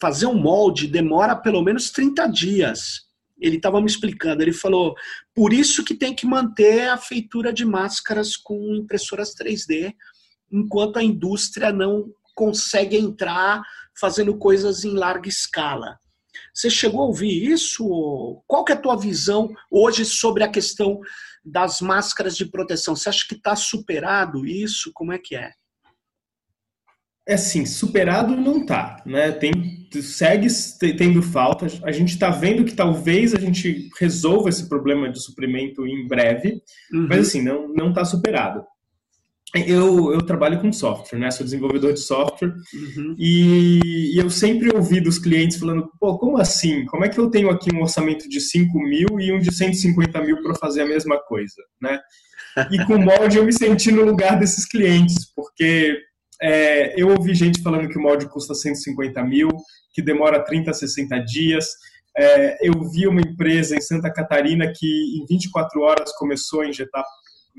fazer 0.00 0.26
um 0.26 0.34
molde 0.34 0.88
demora 0.88 1.36
pelo 1.36 1.62
menos 1.62 1.90
30 1.90 2.26
dias. 2.28 3.08
Ele 3.38 3.56
estava 3.56 3.80
me 3.80 3.86
explicando, 3.86 4.42
ele 4.42 4.52
falou, 4.52 4.94
por 5.34 5.52
isso 5.52 5.82
que 5.82 5.94
tem 5.94 6.14
que 6.14 6.26
manter 6.26 6.88
a 6.88 6.98
feitura 6.98 7.52
de 7.52 7.64
máscaras 7.64 8.36
com 8.36 8.74
impressoras 8.74 9.34
3D, 9.34 9.94
enquanto 10.52 10.98
a 10.98 11.02
indústria 11.02 11.72
não 11.72 12.12
consegue 12.34 12.96
entrar 12.96 13.62
fazendo 14.00 14.36
coisas 14.36 14.84
em 14.84 14.94
larga 14.94 15.28
escala. 15.28 15.98
Você 16.54 16.70
chegou 16.70 17.02
a 17.02 17.06
ouvir 17.06 17.50
isso? 17.50 18.42
Qual 18.46 18.64
que 18.64 18.72
é 18.72 18.74
a 18.74 18.80
tua 18.80 18.96
visão 18.96 19.52
hoje 19.70 20.04
sobre 20.04 20.42
a 20.42 20.48
questão 20.48 21.00
das 21.44 21.80
máscaras 21.80 22.36
de 22.36 22.46
proteção? 22.46 22.96
Você 22.96 23.08
acha 23.08 23.26
que 23.28 23.34
está 23.34 23.54
superado 23.54 24.46
isso? 24.46 24.90
Como 24.94 25.12
é 25.12 25.18
que 25.18 25.36
é? 25.36 25.52
É 27.28 27.34
assim, 27.34 27.64
superado 27.64 28.34
não 28.34 28.62
está, 28.62 29.02
né? 29.06 29.30
Tem, 29.30 29.88
segue 30.02 30.48
tendo 30.96 31.22
falta. 31.22 31.66
A 31.84 31.92
gente 31.92 32.14
está 32.14 32.30
vendo 32.30 32.64
que 32.64 32.74
talvez 32.74 33.34
a 33.34 33.38
gente 33.38 33.88
resolva 34.00 34.48
esse 34.48 34.68
problema 34.68 35.08
de 35.10 35.22
suprimento 35.22 35.86
em 35.86 36.08
breve, 36.08 36.60
uhum. 36.92 37.06
mas 37.08 37.28
assim, 37.28 37.42
não 37.42 37.68
não 37.68 37.90
está 37.90 38.04
superado. 38.04 38.64
Eu, 39.54 40.12
eu 40.12 40.22
trabalho 40.22 40.60
com 40.60 40.72
software, 40.72 41.18
né? 41.18 41.30
Sou 41.30 41.44
desenvolvedor 41.44 41.92
de 41.92 42.00
software 42.00 42.54
uhum. 42.72 43.16
e, 43.18 44.14
e, 44.14 44.18
eu 44.18 44.30
sempre 44.30 44.74
ouvi 44.74 45.00
dos 45.00 45.18
clientes 45.18 45.58
falando, 45.58 45.90
pô, 45.98 46.18
como 46.18 46.38
assim? 46.38 46.84
Como 46.86 47.04
é 47.04 47.08
que 47.08 47.18
eu 47.18 47.30
tenho 47.30 47.50
aqui 47.50 47.74
um 47.74 47.82
orçamento 47.82 48.28
de 48.28 48.40
5 48.40 48.78
mil 48.78 49.20
e 49.20 49.32
um 49.32 49.38
de 49.38 49.52
150 49.52 50.20
mil 50.22 50.42
para 50.42 50.54
fazer 50.54 50.82
a 50.82 50.86
mesma 50.86 51.18
coisa, 51.18 51.62
né? 51.80 51.98
E 52.70 52.84
com 52.84 52.94
o 52.94 52.98
molde 52.98 53.38
eu 53.38 53.44
me 53.44 53.52
senti 53.52 53.90
no 53.90 54.04
lugar 54.04 54.38
desses 54.38 54.66
clientes, 54.66 55.32
porque 55.34 55.98
é, 56.40 57.00
eu 57.00 57.08
ouvi 57.08 57.34
gente 57.34 57.62
falando 57.62 57.88
que 57.88 57.98
o 57.98 58.02
molde 58.02 58.28
custa 58.28 58.54
150 58.54 59.22
mil, 59.24 59.48
que 59.92 60.02
demora 60.02 60.44
30 60.44 60.70
a 60.70 60.74
60 60.74 61.18
dias. 61.20 61.66
É, 62.16 62.66
eu 62.66 62.72
vi 62.90 63.06
uma 63.06 63.20
empresa 63.20 63.76
em 63.76 63.80
Santa 63.80 64.12
Catarina 64.12 64.72
que 64.74 64.86
em 64.86 65.26
24 65.28 65.80
horas 65.80 66.12
começou 66.16 66.62
a 66.62 66.68
injetar 66.68 67.04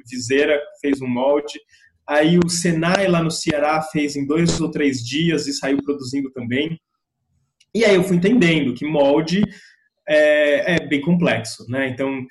viseira, 0.10 0.60
fez 0.82 1.02
um 1.02 1.08
molde. 1.08 1.60
Aí 2.08 2.38
o 2.38 2.50
Senai 2.50 3.08
lá 3.08 3.24
no 3.24 3.32
Ceará 3.32 3.82
fez 3.82 4.16
em 4.16 4.26
dois 4.26 4.60
ou 4.60 4.70
três 4.70 5.04
dias 5.04 5.48
e 5.48 5.54
saiu 5.54 5.82
produzindo 5.84 6.32
também. 6.32 6.80
E 7.74 7.86
aí 7.86 7.96
eu 7.96 8.04
fui 8.04 8.18
entendendo 8.18 8.74
que 8.74 8.86
molde 8.86 9.44
é, 10.08 10.76
é 10.76 10.88
bem 10.88 11.00
complexo, 11.02 11.66
né? 11.70 11.88
Então 11.88 12.26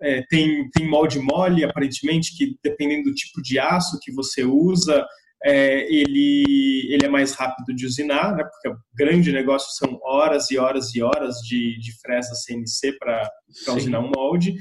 é, 0.00 0.22
tem, 0.28 0.68
tem 0.70 0.88
molde 0.88 1.18
mole, 1.18 1.64
aparentemente, 1.64 2.36
que 2.36 2.56
dependendo 2.62 3.10
do 3.10 3.14
tipo 3.14 3.42
de 3.42 3.58
aço 3.58 3.98
que 4.00 4.12
você 4.12 4.44
usa, 4.44 5.04
é, 5.44 5.92
ele, 5.92 6.88
ele 6.90 7.04
é 7.04 7.08
mais 7.08 7.34
rápido 7.34 7.74
de 7.74 7.84
usinar, 7.84 8.34
né? 8.36 8.44
Porque 8.44 8.68
o 8.68 8.76
grande 8.94 9.32
negócio 9.32 9.72
são 9.74 9.98
horas 10.02 10.50
e 10.50 10.58
horas 10.58 10.94
e 10.94 11.02
horas 11.02 11.36
de, 11.38 11.78
de 11.80 11.92
fresa 12.00 12.34
CNC 12.34 12.98
para 12.98 13.30
usinar 13.74 14.00
um 14.00 14.10
molde. 14.14 14.54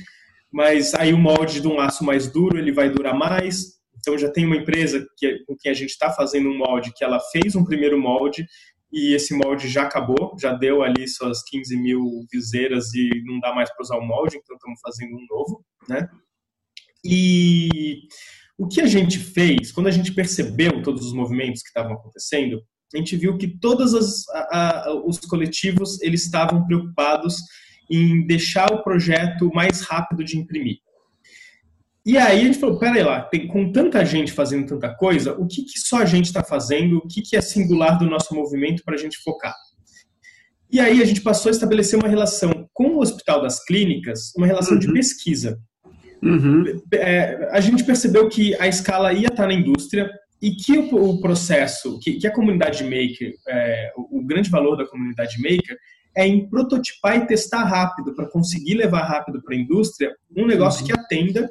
Mas 0.51 0.93
aí 0.93 1.13
o 1.13 1.17
molde 1.17 1.62
de 1.62 1.67
um 1.67 1.79
aço 1.79 2.03
mais 2.03 2.29
duro, 2.32 2.58
ele 2.58 2.72
vai 2.72 2.89
durar 2.89 3.15
mais, 3.15 3.74
então 4.03 4.17
já 4.17 4.29
tem 4.29 4.45
uma 4.45 4.57
empresa 4.57 5.07
que, 5.17 5.39
com 5.45 5.55
quem 5.57 5.72
a 5.72 5.74
gente 5.74 5.91
está 5.91 6.12
fazendo 6.12 6.50
um 6.50 6.57
molde 6.57 6.91
que 6.93 7.05
ela 7.05 7.22
fez 7.31 7.55
um 7.55 7.63
primeiro 7.63 7.98
molde 7.98 8.45
e 8.91 9.13
esse 9.15 9.33
molde 9.33 9.69
já 9.69 9.83
acabou, 9.83 10.36
já 10.38 10.51
deu 10.51 10.83
ali 10.83 11.07
suas 11.07 11.41
15 11.43 11.77
mil 11.77 12.25
viseiras 12.29 12.93
e 12.93 13.24
não 13.25 13.39
dá 13.39 13.55
mais 13.55 13.69
para 13.74 13.81
usar 13.81 13.95
o 13.95 14.05
molde, 14.05 14.38
então 14.38 14.57
estamos 14.57 14.79
fazendo 14.81 15.15
um 15.15 15.25
novo, 15.29 15.65
né? 15.88 16.10
E 17.05 18.01
o 18.57 18.67
que 18.67 18.81
a 18.81 18.86
gente 18.86 19.17
fez, 19.17 19.72
quando 19.72 19.88
a 19.88 19.91
gente 19.91 20.13
percebeu 20.13 20.83
todos 20.83 21.07
os 21.07 21.13
movimentos 21.13 21.62
que 21.62 21.69
estavam 21.69 21.93
acontecendo, 21.93 22.62
a 22.93 22.98
gente 22.98 23.15
viu 23.15 23.38
que 23.38 23.48
todos 23.48 23.93
os 23.93 25.19
coletivos 25.22 26.00
eles 26.01 26.25
estavam 26.25 26.65
preocupados 26.65 27.38
em 27.89 28.27
deixar 28.27 28.72
o 28.72 28.83
projeto 28.83 29.50
mais 29.53 29.81
rápido 29.81 30.24
de 30.24 30.38
imprimir. 30.38 30.77
E 32.05 32.17
aí 32.17 32.41
a 32.41 32.45
gente 32.45 32.60
falou, 32.60 32.77
peraí 32.77 33.01
lá, 33.01 33.22
tem, 33.22 33.48
com 33.48 33.72
tanta 33.72 34.03
gente 34.03 34.33
fazendo 34.33 34.67
tanta 34.67 34.93
coisa, 34.93 35.33
o 35.33 35.48
que, 35.48 35.63
que 35.63 35.79
só 35.79 36.00
a 36.00 36.05
gente 36.05 36.25
está 36.25 36.43
fazendo, 36.43 36.98
o 36.98 37.07
que, 37.07 37.22
que 37.22 37.36
é 37.38 37.41
singular 37.41 37.98
do 37.98 38.05
nosso 38.05 38.36
movimento 38.36 38.83
para 38.83 38.95
a 38.95 38.98
gente 38.98 39.17
focar? 39.24 39.55
E 40.69 40.79
aí 40.79 41.01
a 41.01 41.05
gente 41.05 41.22
passou 41.22 41.50
a 41.50 41.53
estabelecer 41.53 41.98
uma 41.98 42.10
relação 42.10 42.67
com 42.74 42.95
o 42.95 43.00
Hospital 43.00 43.41
das 43.41 43.63
Clínicas, 43.63 44.33
uma 44.36 44.48
relação 44.48 44.74
uhum. 44.74 44.79
de 44.79 44.91
pesquisa. 44.91 45.57
Uhum. 46.22 46.81
É, 46.93 47.50
a 47.51 47.62
gente 47.62 47.83
percebeu 47.83 48.27
que 48.27 48.55
a 48.60 48.67
escala 48.67 49.13
ia 49.13 49.27
estar 49.27 49.43
tá 49.43 49.48
na 49.48 49.53
indústria 49.53 50.10
e 50.41 50.51
que 50.51 50.77
o, 50.77 51.12
o 51.12 51.22
processo, 51.22 52.00
que, 52.00 52.13
que, 52.13 52.27
a 52.27 52.33
comunidade 52.33 52.83
maker, 52.83 53.33
é, 53.48 53.93
o, 53.95 54.19
o 54.19 54.25
grande 54.25 54.50
valor 54.50 54.75
da 54.75 54.86
comunidade 54.86 55.38
maker 55.41 55.77
é 56.17 56.27
em 56.27 56.50
prototipar 56.50 57.17
e 57.17 57.27
testar 57.27 57.63
rápido 57.63 58.13
para 58.13 58.29
conseguir 58.29 58.75
levar 58.75 59.03
rápido 59.03 59.41
para 59.41 59.55
a 59.55 59.57
indústria 59.57 60.13
um 60.36 60.45
negócio 60.45 60.81
uhum. 60.81 60.88
que 60.88 60.93
atenda 60.93 61.50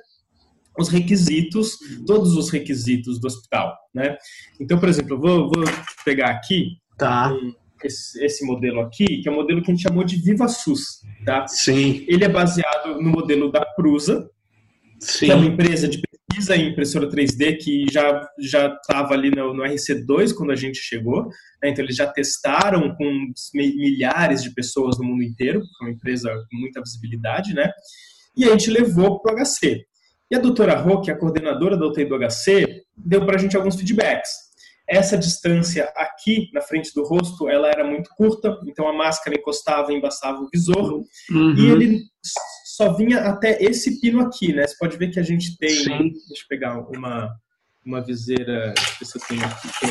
os 0.79 0.89
requisitos, 0.89 1.77
todos 2.07 2.37
os 2.37 2.51
requisitos 2.51 3.21
do 3.21 3.27
hospital, 3.27 3.77
né? 3.95 4.17
Então, 4.61 4.79
por 4.79 4.89
exemplo, 4.89 5.15
eu 5.15 5.21
vou, 5.21 5.51
vou 5.51 5.65
pegar 6.05 6.31
aqui 6.31 6.79
tá. 6.97 7.33
um, 7.33 7.55
esse, 7.85 8.25
esse, 8.25 8.45
modelo 8.45 8.81
aqui, 8.81 9.21
que 9.21 9.29
é 9.29 9.31
o 9.31 9.35
um 9.35 9.39
modelo 9.39 9.63
que 9.63 9.71
a 9.71 9.75
gente 9.75 9.83
chamou 9.83 10.05
de 10.05 10.17
VivaSUS, 10.17 11.03
tá? 11.25 11.47
Sim. 11.47 12.05
Ele 12.09 12.25
é 12.25 12.29
baseado 12.29 13.01
no 13.01 13.11
modelo 13.11 13.51
da 13.51 13.65
Prusa, 13.65 14.31
Sim. 14.99 15.27
que 15.27 15.33
é 15.33 15.35
uma 15.35 15.47
empresa 15.47 15.89
de 15.89 16.01
pesquisa 16.01 16.57
em 16.57 16.71
impressora 16.71 17.09
3D 17.09 17.59
que 17.59 17.87
já 17.91 18.27
já 18.39 18.69
estava 18.69 19.13
ali 19.13 19.31
no, 19.31 19.53
no, 19.53 19.63
RC2 19.65 20.35
quando 20.35 20.53
a 20.53 20.57
gente 20.57 20.79
chegou. 20.79 21.25
Né? 21.63 21.71
Então, 21.71 21.85
eles 21.85 21.97
já 21.97 22.07
testaram 22.07 22.95
com 22.95 23.33
milhares 23.55 24.43
de 24.43 24.55
pessoas 24.55 24.99
no 24.99 25.05
mundo 25.05 25.23
inteiro, 25.23 25.61
é 25.61 25.85
uma 25.85 25.93
empresa 25.93 26.31
com 26.51 26.57
muita 26.57 26.81
visibilidade, 26.81 27.53
né? 27.53 27.71
E 28.37 28.45
a 28.45 28.51
gente 28.53 28.71
levou 28.71 29.21
para 29.21 29.35
o 29.35 29.45
HC. 29.45 29.85
E 30.33 30.35
a 30.35 30.39
doutora 30.39 30.75
Rô, 30.75 31.03
que 31.03 31.11
é 31.11 31.15
a 31.15 31.19
coordenadora 31.19 31.77
da 31.77 31.87
UTI 31.87 32.07
do 32.07 32.19
HC, 32.19 32.85
deu 32.97 33.27
para 33.27 33.37
a 33.37 33.39
gente 33.39 33.55
alguns 33.55 33.77
feedbacks. 33.77 34.31
Essa 34.89 35.19
distância 35.19 35.85
aqui 35.95 36.49
na 36.55 36.63
frente 36.63 36.91
do 36.95 37.05
rosto, 37.05 37.51
ela 37.51 37.69
era 37.69 37.85
muito 37.85 38.09
curta, 38.17 38.59
então 38.67 38.89
a 38.89 38.95
máscara 38.95 39.37
encostava 39.37 39.93
e 39.93 39.97
embaçava 39.97 40.41
o 40.41 40.49
visor. 40.51 41.05
Uhum. 41.31 41.55
E 41.55 41.71
ele 41.71 42.01
só 42.65 42.95
vinha 42.95 43.19
até 43.19 43.63
esse 43.63 44.01
pino 44.01 44.23
aqui, 44.23 44.55
né? 44.55 44.67
Você 44.67 44.75
pode 44.79 44.97
ver 44.97 45.11
que 45.11 45.21
a 45.21 45.23
gente 45.23 45.59
tem. 45.59 45.69
Sim. 45.69 45.99
Deixa 45.99 46.45
eu 46.45 46.49
pegar 46.49 46.79
uma, 46.79 47.29
uma 47.85 48.01
viseira. 48.01 48.73
Deixa 48.73 48.91
eu 48.91 48.99
ver 49.01 49.05
se 49.05 49.19
eu 49.19 49.23
tenho 49.29 49.45
aqui. 49.45 49.69
Tem 49.81 49.91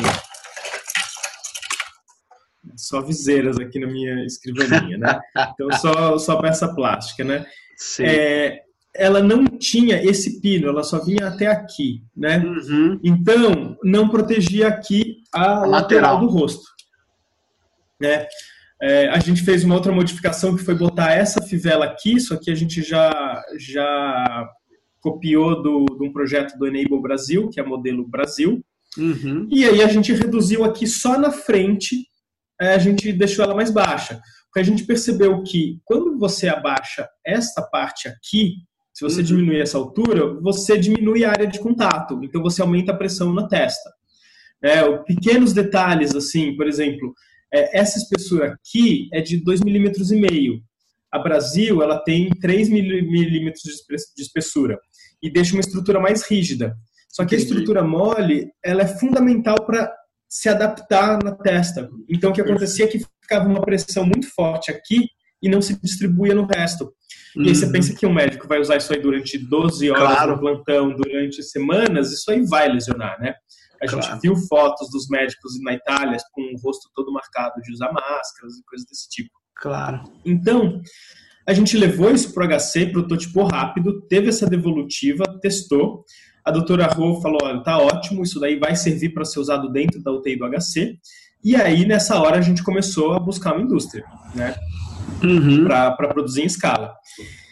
só 2.76 3.00
viseiras 3.00 3.60
aqui 3.60 3.78
na 3.78 3.86
minha 3.86 4.24
escrivaninha, 4.24 4.98
né? 4.98 5.20
Então, 5.54 5.70
só, 5.78 6.18
só 6.18 6.40
peça 6.42 6.74
plástica, 6.74 7.22
né? 7.22 7.46
Sim. 7.76 8.04
É, 8.06 8.62
ela 8.94 9.22
não 9.22 9.44
tinha 9.46 10.02
esse 10.02 10.40
pino, 10.40 10.68
ela 10.68 10.82
só 10.82 11.02
vinha 11.02 11.28
até 11.28 11.46
aqui, 11.46 12.02
né? 12.14 12.38
Uhum. 12.38 13.00
Então, 13.02 13.76
não 13.82 14.08
protegia 14.08 14.68
aqui 14.68 15.22
a, 15.32 15.62
a 15.62 15.66
lateral. 15.66 16.20
do 16.20 16.26
rosto. 16.26 16.64
Né? 18.00 18.26
É, 18.82 19.08
a 19.08 19.18
gente 19.18 19.42
fez 19.42 19.64
uma 19.64 19.76
outra 19.76 19.92
modificação 19.92 20.56
que 20.56 20.64
foi 20.64 20.74
botar 20.74 21.12
essa 21.12 21.40
fivela 21.40 21.84
aqui, 21.84 22.16
isso 22.16 22.34
aqui 22.34 22.50
a 22.50 22.54
gente 22.54 22.82
já, 22.82 23.42
já 23.56 24.48
copiou 25.00 25.62
do, 25.62 25.86
de 25.86 26.06
um 26.06 26.12
projeto 26.12 26.58
do 26.58 26.66
Enable 26.66 27.00
Brasil, 27.00 27.48
que 27.48 27.60
é 27.60 27.62
modelo 27.64 28.06
Brasil. 28.06 28.62
Uhum. 28.98 29.48
E 29.50 29.64
aí 29.64 29.82
a 29.82 29.88
gente 29.88 30.12
reduziu 30.12 30.64
aqui 30.64 30.86
só 30.86 31.18
na 31.18 31.30
frente, 31.30 32.06
é, 32.60 32.74
a 32.74 32.78
gente 32.78 33.10
deixou 33.12 33.44
ela 33.44 33.54
mais 33.54 33.70
baixa. 33.70 34.20
Porque 34.46 34.60
a 34.60 34.64
gente 34.64 34.84
percebeu 34.84 35.42
que 35.42 35.80
quando 35.82 36.18
você 36.18 36.46
abaixa 36.46 37.08
esta 37.24 37.62
parte 37.62 38.06
aqui, 38.06 38.56
se 39.02 39.14
você 39.14 39.20
uhum. 39.20 39.26
diminuir 39.26 39.60
essa 39.60 39.78
altura, 39.78 40.34
você 40.40 40.78
diminui 40.78 41.24
a 41.24 41.30
área 41.30 41.46
de 41.46 41.58
contato, 41.58 42.20
então 42.22 42.40
você 42.40 42.62
aumenta 42.62 42.92
a 42.92 42.96
pressão 42.96 43.32
na 43.32 43.48
testa. 43.48 43.90
É, 44.62 44.96
pequenos 44.98 45.52
detalhes, 45.52 46.14
assim, 46.14 46.54
por 46.54 46.68
exemplo, 46.68 47.12
é, 47.52 47.80
essa 47.80 47.98
espessura 47.98 48.54
aqui 48.54 49.08
é 49.12 49.20
de 49.20 49.42
2,5 49.42 49.64
milímetros. 49.64 50.12
e 50.12 50.16
meio. 50.16 50.60
A 51.10 51.18
Brasil, 51.18 51.82
ela 51.82 51.98
tem 51.98 52.30
3 52.30 52.70
milímetros 52.70 53.62
de 54.16 54.22
espessura 54.22 54.78
e 55.20 55.28
deixa 55.28 55.52
uma 55.52 55.60
estrutura 55.60 56.00
mais 56.00 56.22
rígida. 56.22 56.74
Só 57.08 57.26
que 57.26 57.34
a 57.34 57.38
estrutura 57.38 57.82
mole, 57.82 58.50
ela 58.64 58.82
é 58.82 58.86
fundamental 58.86 59.56
para 59.66 59.92
se 60.26 60.48
adaptar 60.48 61.22
na 61.22 61.32
testa. 61.32 61.90
Então, 62.08 62.30
o 62.30 62.32
que 62.32 62.40
acontecia 62.40 62.86
é 62.86 62.88
que 62.88 63.04
ficava 63.20 63.46
uma 63.46 63.60
pressão 63.60 64.06
muito 64.06 64.32
forte 64.34 64.70
aqui 64.70 65.06
e 65.42 65.48
não 65.48 65.60
se 65.60 65.78
distribuía 65.82 66.34
no 66.34 66.46
resto. 66.46 66.94
E 67.36 67.48
aí 67.48 67.54
você 67.54 67.66
uhum. 67.66 67.72
pensa 67.72 67.94
que 67.94 68.06
um 68.06 68.12
médico 68.12 68.46
vai 68.46 68.60
usar 68.60 68.76
isso 68.76 68.92
aí 68.92 69.00
durante 69.00 69.38
12 69.38 69.90
horas 69.90 70.16
claro. 70.16 70.32
no 70.32 70.40
plantão, 70.40 70.94
durante 70.94 71.42
semanas, 71.42 72.12
isso 72.12 72.30
aí 72.30 72.44
vai 72.46 72.68
lesionar, 72.68 73.18
né? 73.20 73.34
A 73.82 73.86
claro. 73.86 74.02
gente 74.02 74.20
viu 74.20 74.36
fotos 74.48 74.90
dos 74.90 75.08
médicos 75.08 75.52
na 75.62 75.72
Itália 75.72 76.16
com 76.32 76.42
o 76.42 76.60
rosto 76.62 76.88
todo 76.94 77.12
marcado 77.12 77.60
de 77.62 77.72
usar 77.72 77.92
máscaras 77.92 78.56
e 78.56 78.64
coisas 78.64 78.86
desse 78.86 79.08
tipo. 79.08 79.30
Claro. 79.56 80.04
Então, 80.24 80.80
a 81.46 81.52
gente 81.52 81.76
levou 81.76 82.10
isso 82.10 82.32
para 82.32 82.46
o 82.46 82.58
HC, 82.58 82.86
prototipou 82.92 83.44
rápido, 83.44 84.02
teve 84.02 84.28
essa 84.28 84.46
devolutiva, 84.46 85.24
testou. 85.40 86.04
A 86.44 86.50
doutora 86.50 86.86
Rô 86.86 87.20
falou: 87.20 87.38
olha, 87.42 87.62
tá 87.62 87.78
ótimo, 87.78 88.22
isso 88.22 88.38
daí 88.38 88.58
vai 88.58 88.76
servir 88.76 89.10
para 89.10 89.24
ser 89.24 89.40
usado 89.40 89.70
dentro 89.70 90.02
da 90.02 90.12
UTI 90.12 90.36
do 90.36 90.48
HC. 90.48 90.98
E 91.44 91.56
aí, 91.56 91.84
nessa 91.84 92.20
hora, 92.20 92.38
a 92.38 92.40
gente 92.40 92.62
começou 92.62 93.12
a 93.12 93.18
buscar 93.18 93.54
uma 93.54 93.62
indústria, 93.62 94.04
né? 94.34 94.54
Uhum. 95.22 95.64
para 95.64 95.90
produzir 95.92 96.42
em 96.42 96.46
escala. 96.46 96.94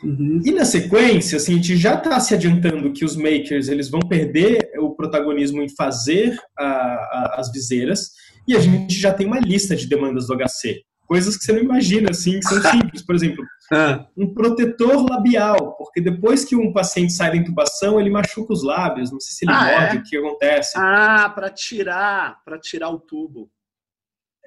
Uhum. 0.03 0.41
E 0.45 0.51
na 0.53 0.65
sequência, 0.65 1.37
assim, 1.37 1.55
a 1.55 1.57
gente 1.57 1.77
já 1.77 1.95
está 1.95 2.19
se 2.21 2.35
adiantando 2.35 2.93
que 2.93 3.05
os 3.05 3.17
makers 3.17 3.69
eles 3.69 3.91
vão 3.91 4.01
perder 4.01 4.71
o 4.79 4.95
protagonismo 4.95 5.63
em 5.63 5.69
fazer 5.69 6.37
a, 6.59 6.65
a, 6.65 7.35
as 7.39 7.53
viseiras 7.53 8.11
e 8.49 8.57
a 8.57 8.61
gente 8.61 8.99
já 8.99 9.13
tem 9.13 9.27
uma 9.27 9.39
lista 9.39 9.77
de 9.77 9.87
demandas 9.87 10.27
do 10.27 10.37
HC. 10.37 10.83
Coisas 11.07 11.37
que 11.37 11.45
você 11.45 11.53
não 11.53 11.61
imagina, 11.61 12.11
assim, 12.11 12.39
que 12.39 12.47
são 12.47 12.61
simples. 12.71 13.05
Por 13.05 13.15
exemplo, 13.15 13.45
ah. 13.73 14.07
um 14.17 14.33
protetor 14.33 15.05
labial, 15.11 15.77
porque 15.77 16.01
depois 16.01 16.45
que 16.45 16.55
um 16.55 16.73
paciente 16.73 17.13
sai 17.13 17.31
da 17.31 17.37
intubação, 17.37 18.01
ele 18.01 18.11
machuca 18.11 18.53
os 18.53 18.63
lábios, 18.63 19.11
não 19.11 19.21
sei 19.21 19.33
se 19.33 19.45
ele 19.45 19.53
ah, 19.53 19.65
morde, 19.65 19.97
é? 19.97 20.01
o 20.01 20.03
que 20.05 20.17
acontece. 20.17 20.73
Ah, 20.77 21.31
para 21.35 21.51
tirar, 21.51 22.41
para 22.45 22.59
tirar 22.59 22.91
o 22.91 22.99
tubo. 22.99 23.51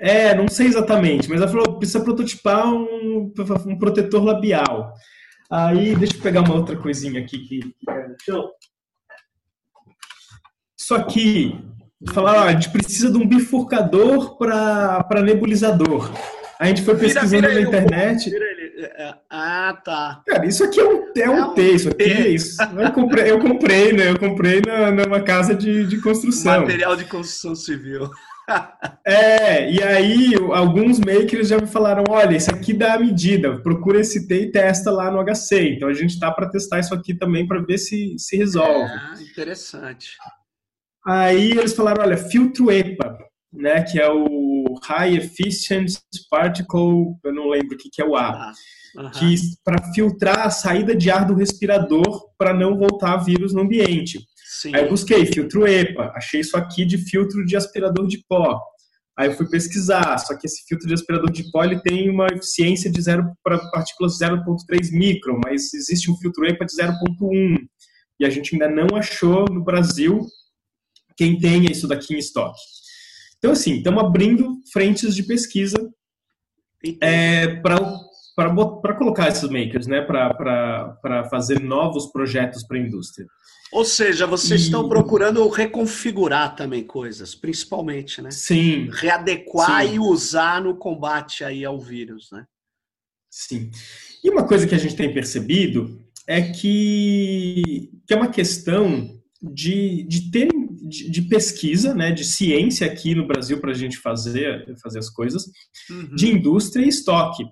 É, 0.04 0.36
não 0.36 0.50
sei 0.50 0.68
exatamente, 0.68 1.30
mas 1.30 1.40
ela 1.40 1.50
falou 1.50 1.78
precisa 1.78 2.04
prototipar 2.04 2.68
um, 2.68 3.32
um 3.68 3.78
protetor 3.80 4.22
labial. 4.22 4.94
Aí, 5.50 5.96
deixa 5.96 6.18
eu 6.18 6.22
pegar 6.22 6.42
uma 6.42 6.56
outra 6.56 6.76
coisinha 6.76 7.22
aqui 7.22 7.40
que. 7.40 7.60
Deixa 7.62 8.32
eu... 8.32 8.50
isso 10.78 10.94
aqui, 10.94 11.58
falar, 12.12 12.44
a 12.44 12.52
gente 12.52 12.70
precisa 12.70 13.10
de 13.10 13.18
um 13.18 13.26
bifurcador 13.26 14.38
para 14.38 15.22
nebulizador. 15.24 16.12
A 16.60 16.66
gente 16.66 16.82
foi 16.82 16.98
pesquisando 16.98 17.48
vira, 17.48 17.48
vira 17.48 17.62
na 17.62 17.68
internet. 17.68 18.30
É, 18.36 19.06
é, 19.06 19.16
ah, 19.30 19.82
tá. 19.86 20.22
Cara, 20.28 20.46
isso 20.46 20.66
aqui 20.66 20.82
é 20.82 20.86
um, 20.86 21.12
é 21.16 21.30
um 21.30 21.52
é 21.52 21.56
T, 21.56 21.72
isso 21.72 21.90
aqui 21.90 22.04
é 22.04 22.28
isso. 22.28 22.62
Eu 22.62 22.92
comprei, 22.92 23.32
eu 23.32 23.40
comprei, 23.40 23.94
né? 23.94 24.10
Eu 24.12 24.20
comprei 24.20 24.62
na, 24.68 24.92
numa 24.92 25.22
casa 25.22 25.56
de, 25.56 25.88
de 25.88 26.02
construção. 26.02 26.60
Material 26.60 26.98
de 26.98 27.06
construção 27.06 27.56
civil. 27.56 28.10
É, 29.06 29.72
e 29.72 29.82
aí 29.84 30.34
alguns 30.54 31.00
makers 31.00 31.50
já 31.50 31.58
me 31.58 31.68
falaram: 31.68 32.04
olha, 32.10 32.36
isso 32.36 32.52
aqui 32.52 32.74
dá 32.74 32.94
a 32.94 33.00
medida, 33.00 33.62
procura 33.62 34.00
esse 34.00 34.28
T 34.28 34.44
e 34.44 34.52
testa 34.52 34.92
lá 34.92 35.12
no 35.12 35.24
HC. 35.24 35.76
Então 35.76 35.90
a 35.90 35.94
gente 35.94 36.12
está 36.12 36.32
para 36.32 36.50
testar 36.50 36.80
isso 36.80 36.94
aqui 36.94 37.14
também 37.14 37.48
para 37.48 37.62
ver 37.62 37.78
se 37.78 38.16
se 38.18 38.38
resolve. 38.38 38.92
É, 38.92 39.22
interessante. 39.24 40.12
Aí 41.06 41.52
eles 41.52 41.74
falaram: 41.74 42.04
olha, 42.04 42.18
filtro 42.18 42.72
EPA, 42.72 43.18
né, 43.52 43.84
que 43.84 44.00
é 44.00 44.10
o 44.10 44.80
High 44.84 45.18
Efficiency 45.18 46.00
Particle, 46.30 47.18
eu 47.24 47.34
não 47.34 47.50
lembro 47.50 47.76
o 47.76 47.78
que, 47.78 47.90
que 47.90 48.02
é 48.02 48.06
o 48.06 48.16
A. 48.16 48.54
Uhum. 48.96 49.10
que 49.10 49.36
para 49.64 49.92
filtrar 49.92 50.46
a 50.46 50.52
saída 50.52 50.96
de 50.96 51.10
ar 51.10 51.26
do 51.26 51.34
respirador 51.34 52.30
para 52.38 52.54
não 52.54 52.78
voltar 52.78 53.18
vírus 53.18 53.52
no 53.52 53.62
ambiente. 53.62 54.20
Sim. 54.62 54.76
Aí 54.76 54.84
eu 54.84 54.90
busquei 54.90 55.26
filtro 55.26 55.68
EPA, 55.68 56.12
achei 56.16 56.42
isso 56.42 56.56
aqui 56.56 56.86
de 56.86 56.98
filtro 57.00 57.44
de 57.44 57.56
aspirador 57.58 58.08
de 58.08 58.24
pó. 58.30 58.62
Aí 59.18 59.28
eu 59.28 59.34
fui 59.34 59.50
pesquisar, 59.50 60.18
só 60.20 60.38
que 60.38 60.46
esse 60.46 60.64
filtro 60.68 60.88
de 60.88 60.94
aspirador 60.94 61.32
de 61.32 61.50
pó 61.52 61.64
ele 61.64 61.80
tem 61.82 62.08
uma 62.10 62.28
eficiência 62.28 62.92
de 62.92 63.02
zero 63.02 63.32
para 63.44 63.58
partículas 63.72 64.20
0.3 64.20 64.92
micron, 64.92 65.40
mas 65.44 65.74
existe 65.74 66.12
um 66.12 66.18
filtro 66.18 66.46
EPA 66.46 66.66
de 66.66 66.74
0.1 66.74 67.58
e 68.20 68.26
a 68.26 68.30
gente 68.30 68.54
ainda 68.54 68.70
não 68.70 68.96
achou 68.96 69.46
no 69.46 69.64
Brasil 69.64 70.22
quem 71.18 71.40
tenha 71.40 71.72
isso 71.72 71.88
daqui 71.88 72.14
em 72.14 72.20
estoque. 72.20 72.60
Então 73.40 73.52
assim, 73.52 73.78
estamos 73.78 74.04
abrindo 74.04 74.60
frentes 74.72 75.16
de 75.16 75.24
pesquisa 75.24 75.78
é, 77.02 77.56
para 77.56 77.78
colocar 78.98 79.28
esses 79.30 79.50
makers, 79.50 79.88
né, 79.88 80.02
para 80.02 81.28
fazer 81.30 81.60
novos 81.60 82.08
projetos 82.08 82.64
para 82.66 82.78
a 82.78 82.82
indústria. 82.82 83.28
Ou 83.72 83.84
seja, 83.84 84.28
vocês 84.28 84.62
e... 84.62 84.64
estão 84.66 84.88
procurando 84.88 85.48
reconfigurar 85.50 86.56
também 86.56 86.84
coisas, 86.84 87.34
principalmente, 87.34 88.22
né? 88.22 88.30
Sim. 88.30 88.90
Readequar 88.92 89.88
Sim. 89.88 89.96
e 89.96 90.00
usar 90.00 90.62
no 90.62 90.76
combate 90.76 91.44
aí 91.44 91.66
ao 91.66 91.80
vírus, 91.80 92.30
né? 92.32 92.46
Sim. 93.30 93.72
E 94.24 94.30
uma 94.30 94.46
coisa 94.46 94.68
que 94.68 94.76
a 94.76 94.78
gente 94.78 94.96
tem 94.96 95.12
percebido 95.12 96.00
é 96.28 96.42
que, 96.42 97.90
que 98.06 98.14
é 98.14 98.16
uma 98.16 98.30
questão 98.30 99.20
de, 99.42 100.04
de 100.04 100.30
ter 100.32 100.50
de, 100.84 101.10
de, 101.10 101.22
pesquisa, 101.24 101.94
né, 101.94 102.12
de 102.12 102.24
ciência 102.24 102.86
aqui 102.86 103.16
no 103.16 103.26
Brasil 103.26 103.60
para 103.60 103.72
a 103.72 103.76
gente 103.76 103.98
fazer, 103.98 104.66
fazer 104.82 105.00
as 105.00 105.10
coisas, 105.10 105.46
uhum. 105.90 106.16
de 106.16 106.28
indústria 106.28 106.86
e 106.86 106.90
estoque. 106.90 107.44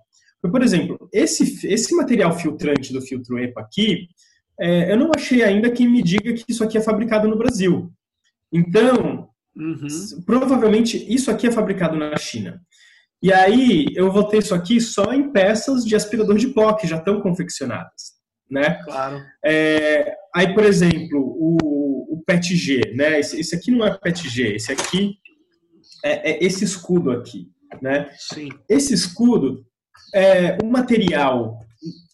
Por 0.41 0.63
exemplo, 0.63 1.09
esse, 1.13 1.67
esse 1.67 1.95
material 1.95 2.37
filtrante 2.37 2.91
do 2.91 3.01
filtro 3.01 3.37
EPA 3.37 3.61
aqui, 3.61 4.07
é, 4.59 4.91
eu 4.91 4.97
não 4.97 5.11
achei 5.15 5.43
ainda 5.43 5.69
quem 5.69 5.87
me 5.87 6.01
diga 6.01 6.33
que 6.33 6.45
isso 6.49 6.63
aqui 6.63 6.77
é 6.77 6.81
fabricado 6.81 7.27
no 7.27 7.37
Brasil. 7.37 7.91
Então, 8.51 9.29
uhum. 9.55 9.87
provavelmente 10.25 10.97
isso 11.13 11.29
aqui 11.29 11.47
é 11.47 11.51
fabricado 11.51 11.95
na 11.95 12.17
China. 12.17 12.61
E 13.21 13.31
aí 13.31 13.85
eu 13.95 14.11
vou 14.11 14.23
ter 14.23 14.39
isso 14.39 14.55
aqui 14.55 14.81
só 14.81 15.13
em 15.13 15.31
peças 15.31 15.85
de 15.85 15.95
aspirador 15.95 16.37
de 16.37 16.47
pó 16.47 16.73
que 16.73 16.87
já 16.87 16.97
estão 16.97 17.21
confeccionadas, 17.21 18.13
né? 18.49 18.81
Claro. 18.83 19.21
É, 19.45 20.15
aí, 20.35 20.53
por 20.55 20.63
exemplo, 20.63 21.19
o, 21.19 22.15
o 22.15 22.23
PETG, 22.25 22.95
né? 22.95 23.19
Esse, 23.19 23.39
esse, 23.39 23.55
aqui 23.55 23.69
não 23.69 23.85
é 23.85 23.95
PETG, 23.95 24.55
esse 24.55 24.71
aqui 24.71 25.17
é, 26.03 26.31
é 26.31 26.43
esse 26.43 26.63
escudo 26.63 27.11
aqui, 27.11 27.47
né? 27.79 28.09
Sim. 28.17 28.49
Esse 28.67 28.93
escudo 28.95 29.63
é 30.13 30.57
um 30.63 30.69
material 30.69 31.59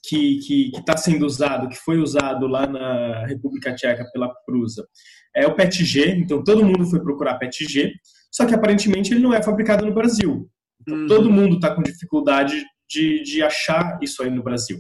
que 0.07 0.71
está 0.73 0.95
sendo 0.95 1.25
usado, 1.25 1.67
que 1.67 1.75
foi 1.75 1.97
usado 1.97 2.47
lá 2.47 2.65
na 2.65 3.25
República 3.25 3.75
Tcheca 3.75 4.09
pela 4.13 4.33
Prusa, 4.45 4.87
é 5.35 5.45
o 5.45 5.55
PETG. 5.55 6.11
Então 6.11 6.43
todo 6.43 6.65
mundo 6.65 6.85
foi 6.85 7.01
procurar 7.01 7.37
PETG, 7.37 7.91
só 8.31 8.45
que 8.45 8.55
aparentemente 8.55 9.13
ele 9.13 9.21
não 9.21 9.33
é 9.33 9.43
fabricado 9.43 9.85
no 9.85 9.93
Brasil. 9.93 10.49
Então, 10.81 10.95
uhum. 10.95 11.07
Todo 11.07 11.29
mundo 11.29 11.55
está 11.55 11.75
com 11.75 11.83
dificuldade 11.83 12.63
de, 12.89 13.21
de 13.23 13.43
achar 13.43 13.99
isso 14.01 14.23
aí 14.23 14.29
no 14.29 14.43
Brasil. 14.43 14.79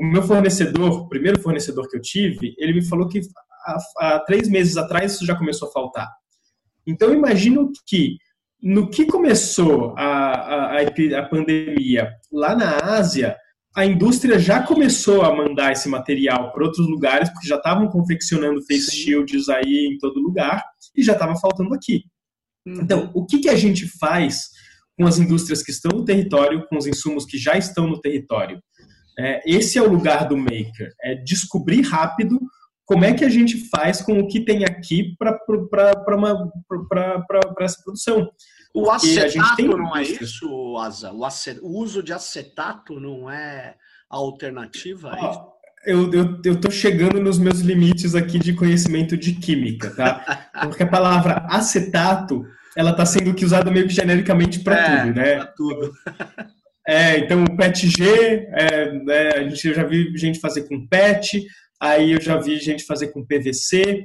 O 0.00 0.04
meu 0.04 0.22
fornecedor, 0.22 1.02
o 1.02 1.08
primeiro 1.08 1.40
fornecedor 1.40 1.88
que 1.88 1.96
eu 1.96 2.00
tive, 2.00 2.54
ele 2.58 2.72
me 2.72 2.84
falou 2.84 3.08
que 3.08 3.20
há, 3.66 3.78
há 3.98 4.18
três 4.20 4.48
meses 4.48 4.76
atrás 4.76 5.12
isso 5.12 5.26
já 5.26 5.36
começou 5.36 5.68
a 5.68 5.72
faltar. 5.72 6.08
Então 6.86 7.12
imagino 7.12 7.70
que 7.86 8.16
no 8.62 8.90
que 8.90 9.06
começou 9.06 9.94
a, 9.96 10.76
a, 10.76 10.80
a, 10.80 11.28
pandemia 11.28 12.10
lá 12.32 12.54
na 12.54 12.76
Ásia, 12.76 13.36
a 13.76 13.86
indústria 13.86 14.38
já 14.38 14.62
começou 14.62 15.22
a 15.22 15.34
mandar 15.34 15.72
esse 15.72 15.88
material 15.88 16.52
para 16.52 16.64
outros 16.64 16.88
lugares, 16.88 17.30
porque 17.30 17.46
já 17.46 17.56
estavam 17.56 17.88
confeccionando 17.88 18.64
face 18.66 18.90
shields 18.90 19.48
aí 19.48 19.88
em 19.92 19.98
todo 19.98 20.20
lugar, 20.20 20.62
e 20.96 21.02
já 21.02 21.12
estava 21.12 21.36
faltando 21.36 21.72
aqui. 21.74 22.02
Uhum. 22.66 22.80
Então, 22.82 23.10
o 23.14 23.24
que, 23.24 23.38
que 23.38 23.48
a 23.48 23.54
gente 23.54 23.86
faz 23.98 24.48
com 24.96 25.06
as 25.06 25.18
indústrias 25.18 25.62
que 25.62 25.70
estão 25.70 25.96
no 25.96 26.04
território, 26.04 26.66
com 26.68 26.76
os 26.76 26.86
insumos 26.86 27.24
que 27.24 27.38
já 27.38 27.56
estão 27.56 27.86
no 27.86 28.00
território? 28.00 28.60
É, 29.16 29.40
esse 29.46 29.78
é 29.78 29.82
o 29.82 29.90
lugar 29.90 30.28
do 30.28 30.36
maker, 30.36 30.92
é 31.02 31.14
descobrir 31.14 31.82
rápido 31.82 32.38
como 32.88 33.04
é 33.04 33.12
que 33.12 33.22
a 33.22 33.28
gente 33.28 33.68
faz 33.68 34.00
com 34.00 34.18
o 34.18 34.26
que 34.26 34.40
tem 34.40 34.64
aqui 34.64 35.14
para 35.18 35.38
essa 37.60 37.82
produção. 37.82 38.30
O 38.74 38.90
acetato 38.90 39.76
não 39.76 39.94
é 39.94 40.02
isso, 40.04 40.78
Asa? 40.78 41.12
O, 41.12 41.22
acet... 41.22 41.58
o, 41.60 41.68
uso 41.68 42.02
de 42.02 42.14
acetato 42.14 42.98
não 42.98 43.30
é 43.30 43.74
a 44.10 44.16
alternativa? 44.16 45.14
Oh, 45.20 45.52
eu, 45.84 46.10
eu, 46.14 46.40
eu 46.42 46.58
tô 46.58 46.70
chegando 46.70 47.20
nos 47.20 47.38
meus 47.38 47.60
limites 47.60 48.14
aqui 48.14 48.38
de 48.38 48.54
conhecimento 48.54 49.18
de 49.18 49.34
química, 49.34 49.90
tá? 49.90 50.48
Porque 50.62 50.82
a 50.82 50.88
palavra 50.88 51.46
acetato, 51.50 52.42
ela 52.74 52.94
tá 52.94 53.04
sendo 53.04 53.36
usada 53.44 53.70
meio 53.70 53.86
que 53.86 53.92
genericamente 53.92 54.60
para 54.60 54.78
é, 54.78 55.00
tudo, 55.02 55.14
né? 55.14 55.36
Para 55.36 55.46
tudo. 55.48 55.92
É, 56.86 57.18
então 57.18 57.44
o 57.44 57.54
PETG, 57.54 58.48
é, 58.54 58.92
né, 59.04 59.28
a 59.34 59.42
gente, 59.42 59.68
eu 59.68 59.74
já 59.74 59.84
vi 59.84 60.10
gente 60.16 60.40
fazer 60.40 60.66
com 60.66 60.88
PET, 60.88 61.44
aí 61.80 62.12
eu 62.12 62.20
já 62.20 62.36
vi 62.36 62.58
gente 62.58 62.84
fazer 62.84 63.08
com 63.08 63.24
PVC, 63.24 64.04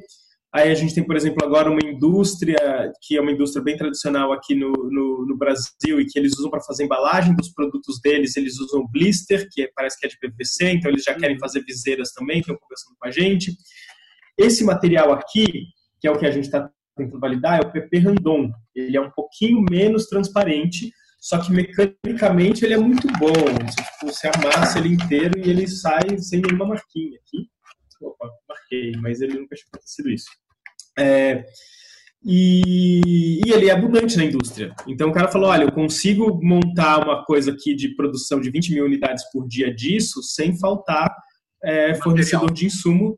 Aí 0.53 0.69
a 0.69 0.75
gente 0.75 0.93
tem, 0.93 1.03
por 1.03 1.15
exemplo, 1.15 1.43
agora 1.43 1.67
uma 1.67 1.83
indústria, 1.83 2.93
que 3.01 3.17
é 3.17 3.21
uma 3.21 3.31
indústria 3.31 3.63
bem 3.63 3.75
tradicional 3.75 4.31
aqui 4.31 4.53
no, 4.53 4.71
no, 4.71 5.25
no 5.25 5.35
Brasil 5.35 5.99
e 5.99 6.05
que 6.05 6.19
eles 6.19 6.37
usam 6.37 6.51
para 6.51 6.61
fazer 6.61 6.83
embalagem 6.83 7.35
dos 7.35 7.51
produtos 7.51 7.99
deles, 7.99 8.37
eles 8.37 8.59
usam 8.59 8.87
blister, 8.87 9.49
que 9.51 9.63
é, 9.63 9.69
parece 9.75 9.99
que 9.99 10.05
é 10.05 10.09
de 10.09 10.19
PVC, 10.19 10.73
então 10.73 10.91
eles 10.91 11.03
já 11.03 11.15
querem 11.15 11.39
fazer 11.39 11.63
viseiras 11.63 12.11
também, 12.11 12.39
estão 12.39 12.55
conversando 12.55 12.95
com 12.99 13.07
a 13.07 13.09
gente. 13.09 13.57
Esse 14.37 14.63
material 14.63 15.11
aqui, 15.11 15.47
que 15.99 16.07
é 16.07 16.11
o 16.11 16.19
que 16.19 16.25
a 16.27 16.31
gente 16.31 16.45
está 16.45 16.69
tentando 16.95 17.19
validar, 17.19 17.59
é 17.59 17.65
o 17.65 17.71
PP 17.71 17.97
Randon. 17.97 18.51
Ele 18.75 18.95
é 18.95 19.01
um 19.01 19.09
pouquinho 19.09 19.59
menos 19.71 20.05
transparente, 20.05 20.91
só 21.19 21.39
que 21.39 21.51
mecanicamente 21.51 22.63
ele 22.63 22.75
é 22.75 22.77
muito 22.77 23.07
bom. 23.17 23.33
Tipo, 23.33 24.13
você 24.13 24.27
amassa 24.27 24.77
ele 24.77 24.89
inteiro 24.89 25.39
e 25.39 25.49
ele 25.49 25.67
sai 25.67 26.15
sem 26.19 26.41
nenhuma 26.41 26.67
marquinha 26.67 27.17
aqui. 27.17 27.51
Opa, 28.03 28.29
marquei, 28.47 28.91
mas 29.01 29.21
ele 29.21 29.39
nunca 29.39 29.55
tinha 29.55 29.67
acontecido 29.71 30.09
isso. 30.09 30.27
É, 30.97 31.43
e, 32.23 33.41
e, 33.45 33.51
ele 33.51 33.69
é 33.69 33.71
abundante 33.71 34.17
na 34.17 34.23
indústria. 34.23 34.73
Então 34.87 35.09
o 35.09 35.13
cara 35.13 35.27
falou: 35.27 35.49
olha, 35.49 35.63
eu 35.63 35.71
consigo 35.71 36.39
montar 36.41 37.03
uma 37.03 37.25
coisa 37.25 37.51
aqui 37.51 37.75
de 37.75 37.95
produção 37.95 38.39
de 38.39 38.49
20 38.49 38.73
mil 38.73 38.85
unidades 38.85 39.23
por 39.31 39.47
dia 39.47 39.73
disso 39.73 40.21
sem 40.21 40.57
faltar 40.57 41.13
é, 41.63 41.95
fornecedor 41.95 42.51
de 42.51 42.65
insumo 42.65 43.17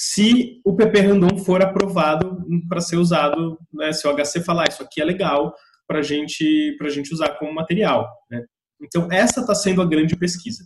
se 0.00 0.60
o 0.64 0.76
PP 0.76 1.00
Randon 1.00 1.38
for 1.38 1.60
aprovado 1.60 2.46
para 2.68 2.80
ser 2.80 2.94
usado, 2.98 3.58
né, 3.72 3.92
se 3.92 4.06
o 4.06 4.14
HC 4.14 4.44
falar 4.44 4.68
isso 4.68 4.80
aqui 4.80 5.00
é 5.00 5.04
legal 5.04 5.52
para 5.88 6.02
gente, 6.02 6.76
a 6.80 6.88
gente 6.88 7.12
usar 7.12 7.30
como 7.30 7.52
material. 7.52 8.08
Né? 8.30 8.44
Então 8.80 9.08
essa 9.10 9.40
está 9.40 9.56
sendo 9.56 9.82
a 9.82 9.84
grande 9.84 10.16
pesquisa. 10.16 10.64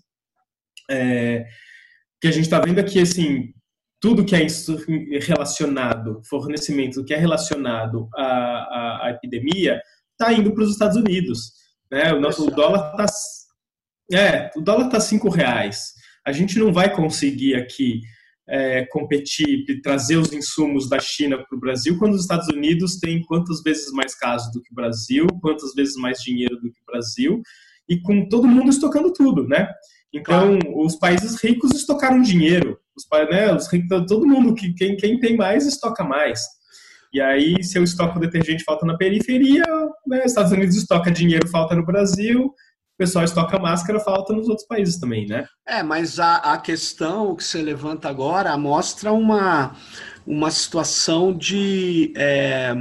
É, 0.91 1.47
que 2.23 2.29
a 2.29 2.31
gente 2.31 2.45
está 2.45 2.61
vendo 2.61 2.79
aqui, 2.79 3.01
assim, 3.01 3.53
tudo 4.01 4.25
que 4.25 4.37
é 4.37 4.47
relacionado, 5.19 6.23
fornecimento 6.31 7.05
que 7.05 7.13
é 7.13 7.17
relacionado 7.17 8.09
à, 8.15 8.23
à, 8.23 9.07
à 9.07 9.11
epidemia, 9.11 9.83
está 10.13 10.33
indo 10.33 10.55
para 10.55 10.63
os 10.63 10.71
Estados 10.71 10.97
Unidos. 10.97 11.53
Né? 11.91 12.13
O 12.13 12.21
nosso 12.21 12.47
dólar 12.47 12.93
está 12.93 13.07
é, 14.13 14.51
o 14.55 14.61
dólar 14.61 14.87
está 14.87 15.01
cinco 15.01 15.29
reais. 15.29 15.95
A 16.25 16.31
gente 16.31 16.59
não 16.61 16.73
vai 16.73 16.95
conseguir 16.95 17.57
aqui 17.57 18.01
é, 18.49 18.85
competir 18.87 19.65
e 19.69 19.81
trazer 19.81 20.17
os 20.17 20.33
insumos 20.33 20.89
da 20.89 21.01
China 21.01 21.39
para 21.39 21.57
o 21.57 21.61
Brasil 21.61 21.99
quando 21.99 22.15
os 22.15 22.21
Estados 22.21 22.47
Unidos 22.49 22.99
têm 22.99 23.23
quantas 23.23 23.63
vezes 23.63 23.91
mais 23.91 24.15
casos 24.15 24.53
do 24.53 24.63
que 24.63 24.71
o 24.71 24.75
Brasil, 24.77 25.27
quantas 25.41 25.75
vezes 25.75 25.97
mais 25.97 26.21
dinheiro 26.21 26.55
do 26.57 26.71
que 26.71 26.81
o 26.81 26.87
Brasil 26.87 27.43
e 27.89 28.01
com 28.01 28.29
todo 28.29 28.47
mundo 28.47 28.71
estocando 28.71 29.13
tudo, 29.13 29.49
né? 29.49 29.69
Então, 30.13 30.59
claro. 30.59 30.85
os 30.85 30.97
países 30.97 31.43
ricos 31.43 31.73
estocaram 31.73 32.21
dinheiro. 32.21 32.79
Os, 32.97 33.07
né, 33.31 33.55
os 33.55 33.67
ricos, 33.73 34.07
todo 34.07 34.27
mundo, 34.27 34.55
que 34.55 34.75
quem, 34.75 34.97
quem 34.97 35.19
tem 35.19 35.37
mais, 35.37 35.67
estoca 35.67 36.05
mais. 36.05 36.41
E 37.13 37.21
aí, 37.21 37.63
se 37.63 37.79
eu 37.79 37.85
estoco 37.85 38.19
detergente, 38.19 38.65
falta 38.65 38.87
na 38.87 38.97
periferia, 38.97 39.65
né? 40.07 40.25
Estados 40.25 40.51
Unidos 40.51 40.77
estoca 40.77 41.11
dinheiro, 41.11 41.47
falta 41.49 41.75
no 41.75 41.85
Brasil, 41.85 42.47
o 42.47 42.55
pessoal 42.97 43.25
estoca 43.25 43.59
máscara, 43.59 44.01
falta 44.01 44.33
nos 44.33 44.49
outros 44.49 44.67
países 44.67 44.99
também, 44.99 45.27
né? 45.27 45.47
É, 45.67 45.83
mas 45.83 46.19
a, 46.19 46.37
a 46.37 46.59
questão 46.59 47.37
que 47.37 47.45
você 47.45 47.61
levanta 47.61 48.09
agora 48.09 48.57
mostra 48.57 49.13
uma, 49.13 49.77
uma 50.27 50.51
situação 50.51 51.37
de 51.37 52.15
é, 52.17 52.73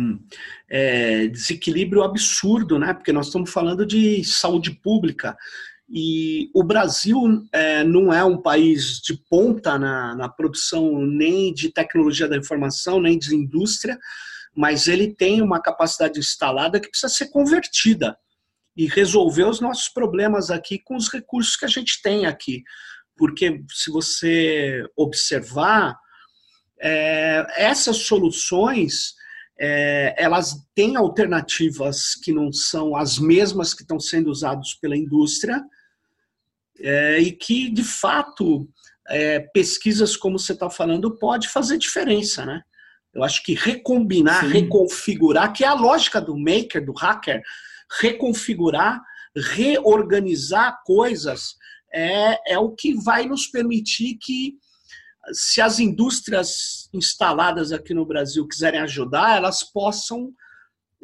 é, 0.70 1.28
desequilíbrio 1.28 2.02
absurdo, 2.02 2.80
né? 2.80 2.94
Porque 2.94 3.12
nós 3.12 3.28
estamos 3.28 3.52
falando 3.52 3.86
de 3.86 4.24
saúde 4.24 4.72
pública. 4.72 5.36
E 5.94 6.50
o 6.54 6.64
Brasil 6.64 7.20
é, 7.52 7.84
não 7.84 8.14
é 8.14 8.24
um 8.24 8.42
país 8.42 9.02
de 9.02 9.14
ponta 9.30 9.78
na, 9.78 10.16
na 10.16 10.30
produção 10.30 11.02
nem 11.06 11.54
de 11.54 11.70
tecnologia 11.70 12.30
da 12.30 12.38
informação, 12.38 13.02
nem 13.02 13.20
de 13.20 13.36
indústria, 13.36 14.00
mas 14.56 14.88
ele 14.88 15.14
tem 15.14 15.42
uma 15.42 15.62
capacidade 15.62 16.18
instalada 16.18 16.80
que 16.80 16.90
precisa 16.90 17.14
ser 17.14 17.28
convertida 17.30 18.18
e 18.76 18.88
resolver 18.88 19.44
os 19.44 19.60
nossos 19.60 19.90
problemas 19.90 20.50
aqui 20.50 20.80
com 20.80 20.96
os 20.96 21.10
recursos 21.12 21.58
que 21.58 21.66
a 21.66 21.70
gente 21.70 22.02
tem 22.02 22.26
aqui. 22.26 22.64
Porque 23.18 23.62
se 23.70 23.92
você 23.92 24.86
observar, 24.96 25.98
é, 26.80 27.46
essas 27.58 27.98
soluções 27.98 29.14
é, 29.60 30.16
elas 30.18 30.56
têm 30.74 30.96
alternativas 30.96 32.16
que 32.16 32.32
não 32.32 32.52
são 32.52 32.96
as 32.96 33.20
mesmas 33.20 33.74
que 33.74 33.84
estão 33.84 34.00
sendo 34.00 34.32
usadas 34.32 34.74
pela 34.74 34.98
indústria, 34.98 35.62
é, 36.84 37.20
e 37.20 37.32
que, 37.32 37.70
de 37.70 37.84
fato, 37.84 38.70
é, 39.10 39.40
pesquisas 39.40 40.16
como 40.16 40.40
você 40.40 40.54
está 40.54 40.70
falando 40.70 41.18
pode 41.18 41.48
fazer 41.48 41.78
diferença, 41.78 42.46
né? 42.46 42.62
Eu 43.14 43.24
acho 43.24 43.44
que 43.44 43.54
recombinar, 43.54 44.46
Sim. 44.46 44.52
reconfigurar, 44.52 45.52
que 45.52 45.64
é 45.64 45.68
a 45.68 45.74
lógica 45.74 46.22
do 46.22 46.38
maker, 46.38 46.86
do 46.86 46.94
hacker, 46.94 47.42
reconfigurar, 48.00 49.02
reorganizar 49.36 50.82
coisas 50.86 51.56
é, 51.94 52.54
é 52.54 52.58
o 52.58 52.72
que 52.72 52.94
vai 53.04 53.26
nos 53.26 53.48
permitir 53.48 54.18
que, 54.22 54.56
se 55.34 55.62
as 55.62 55.80
indústrias 55.80 56.90
instaladas 56.94 57.72
aqui 57.72 57.94
no 57.94 58.06
Brasil 58.06 58.48
quiserem 58.48 58.80
ajudar, 58.80 59.38
elas 59.38 59.62
possam 59.62 60.32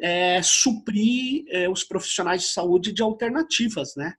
é, 0.00 0.40
suprir 0.42 1.44
é, 1.48 1.68
os 1.68 1.84
profissionais 1.84 2.42
de 2.42 2.48
saúde 2.48 2.92
de 2.92 3.02
alternativas, 3.02 3.94
né? 3.96 4.14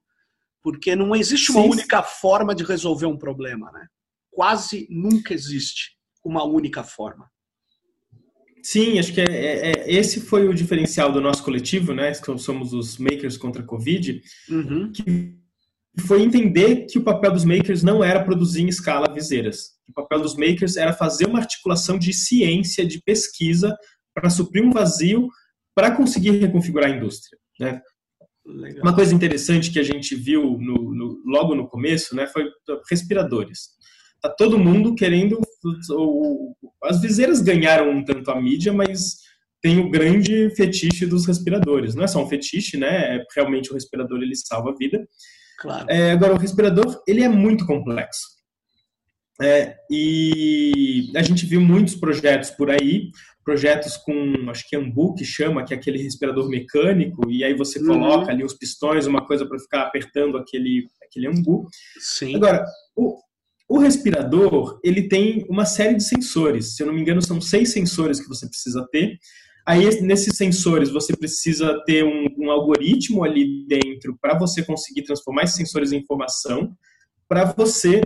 Porque 0.62 0.94
não 0.94 1.16
existe 1.16 1.50
uma 1.50 1.62
sim, 1.62 1.70
única 1.70 2.02
forma 2.02 2.54
de 2.54 2.64
resolver 2.64 3.06
um 3.06 3.16
problema, 3.16 3.70
né? 3.72 3.86
Quase 4.30 4.86
nunca 4.90 5.32
existe 5.32 5.96
uma 6.24 6.44
única 6.44 6.84
forma. 6.84 7.30
Sim, 8.62 8.98
acho 8.98 9.12
que 9.14 9.20
é, 9.20 9.24
é, 9.24 9.70
é, 9.70 9.92
esse 9.92 10.20
foi 10.20 10.46
o 10.46 10.54
diferencial 10.54 11.10
do 11.10 11.20
nosso 11.20 11.42
coletivo, 11.42 11.94
né? 11.94 12.12
Somos 12.14 12.72
os 12.72 12.98
makers 12.98 13.36
contra 13.36 13.62
a 13.62 13.66
Covid, 13.66 14.20
uhum. 14.50 14.92
que 14.92 15.38
foi 16.06 16.22
entender 16.22 16.86
que 16.86 16.98
o 16.98 17.02
papel 17.02 17.32
dos 17.32 17.44
makers 17.44 17.82
não 17.82 18.04
era 18.04 18.24
produzir 18.24 18.62
em 18.62 18.68
escala 18.68 19.12
viseiras. 19.12 19.72
O 19.88 19.92
papel 19.92 20.20
dos 20.20 20.36
makers 20.36 20.76
era 20.76 20.92
fazer 20.92 21.26
uma 21.26 21.38
articulação 21.38 21.98
de 21.98 22.12
ciência, 22.12 22.86
de 22.86 23.02
pesquisa, 23.02 23.76
para 24.14 24.30
suprir 24.30 24.62
um 24.62 24.70
vazio, 24.70 25.28
para 25.74 25.90
conseguir 25.90 26.32
reconfigurar 26.32 26.90
a 26.90 26.94
indústria. 26.94 27.38
Né? 27.58 27.80
Legal. 28.46 28.82
Uma 28.82 28.94
coisa 28.94 29.14
interessante 29.14 29.70
que 29.70 29.78
a 29.78 29.82
gente 29.82 30.14
viu 30.14 30.58
no, 30.58 30.94
no, 30.94 31.22
logo 31.26 31.54
no 31.54 31.68
começo 31.68 32.16
né, 32.16 32.26
foi 32.26 32.44
respiradores. 32.88 33.70
Tá 34.20 34.28
todo 34.28 34.58
mundo 34.58 34.94
querendo. 34.94 35.40
As 36.84 37.00
viseiras 37.00 37.40
ganharam 37.40 37.90
um 37.90 38.04
tanto 38.04 38.30
a 38.30 38.40
mídia, 38.40 38.72
mas 38.72 39.16
tem 39.62 39.78
o 39.78 39.90
grande 39.90 40.50
fetiche 40.56 41.06
dos 41.06 41.26
respiradores. 41.26 41.94
Não 41.94 42.04
é 42.04 42.06
só 42.06 42.22
um 42.22 42.28
fetiche, 42.28 42.76
né? 42.76 43.16
É, 43.16 43.24
realmente 43.34 43.70
o 43.70 43.74
respirador 43.74 44.22
ele 44.22 44.34
salva 44.34 44.70
a 44.70 44.74
vida. 44.74 45.06
Claro. 45.58 45.86
É, 45.90 46.12
agora, 46.12 46.34
o 46.34 46.38
respirador 46.38 47.02
ele 47.06 47.22
é 47.22 47.28
muito 47.28 47.66
complexo. 47.66 48.39
É, 49.40 49.76
e 49.90 51.10
a 51.16 51.22
gente 51.22 51.46
viu 51.46 51.60
muitos 51.60 51.94
projetos 51.94 52.50
por 52.50 52.70
aí 52.70 53.10
projetos 53.44 53.96
com, 53.96 54.48
acho 54.50 54.68
que 54.68 54.76
Ambu, 54.76 55.14
que 55.14 55.24
chama, 55.24 55.64
que 55.64 55.74
é 55.74 55.76
aquele 55.76 56.00
respirador 56.00 56.48
mecânico, 56.48 57.28
e 57.30 57.42
aí 57.42 57.54
você 57.54 57.80
uhum. 57.80 57.86
coloca 57.86 58.30
ali 58.30 58.44
os 58.44 58.54
pistões, 58.54 59.06
uma 59.06 59.26
coisa 59.26 59.46
para 59.46 59.58
ficar 59.58 59.82
apertando 59.82 60.36
aquele, 60.36 60.86
aquele 61.02 61.26
Ambu. 61.26 61.66
Sim. 61.98 62.36
Agora, 62.36 62.64
o, 62.94 63.18
o 63.68 63.78
respirador, 63.78 64.78
ele 64.84 65.08
tem 65.08 65.46
uma 65.48 65.64
série 65.64 65.94
de 65.94 66.04
sensores. 66.04 66.76
Se 66.76 66.82
eu 66.82 66.86
não 66.86 66.94
me 66.94 67.00
engano, 67.00 67.22
são 67.22 67.40
seis 67.40 67.72
sensores 67.72 68.20
que 68.20 68.28
você 68.28 68.46
precisa 68.46 68.86
ter. 68.92 69.18
Aí, 69.66 70.00
nesses 70.00 70.36
sensores, 70.36 70.90
você 70.90 71.16
precisa 71.16 71.82
ter 71.84 72.04
um, 72.04 72.26
um 72.38 72.50
algoritmo 72.50 73.24
ali 73.24 73.66
dentro 73.66 74.16
para 74.20 74.38
você 74.38 74.62
conseguir 74.62 75.02
transformar 75.02 75.44
esses 75.44 75.56
sensores 75.56 75.92
em 75.92 75.98
informação, 75.98 76.72
para 77.28 77.44
você, 77.44 78.00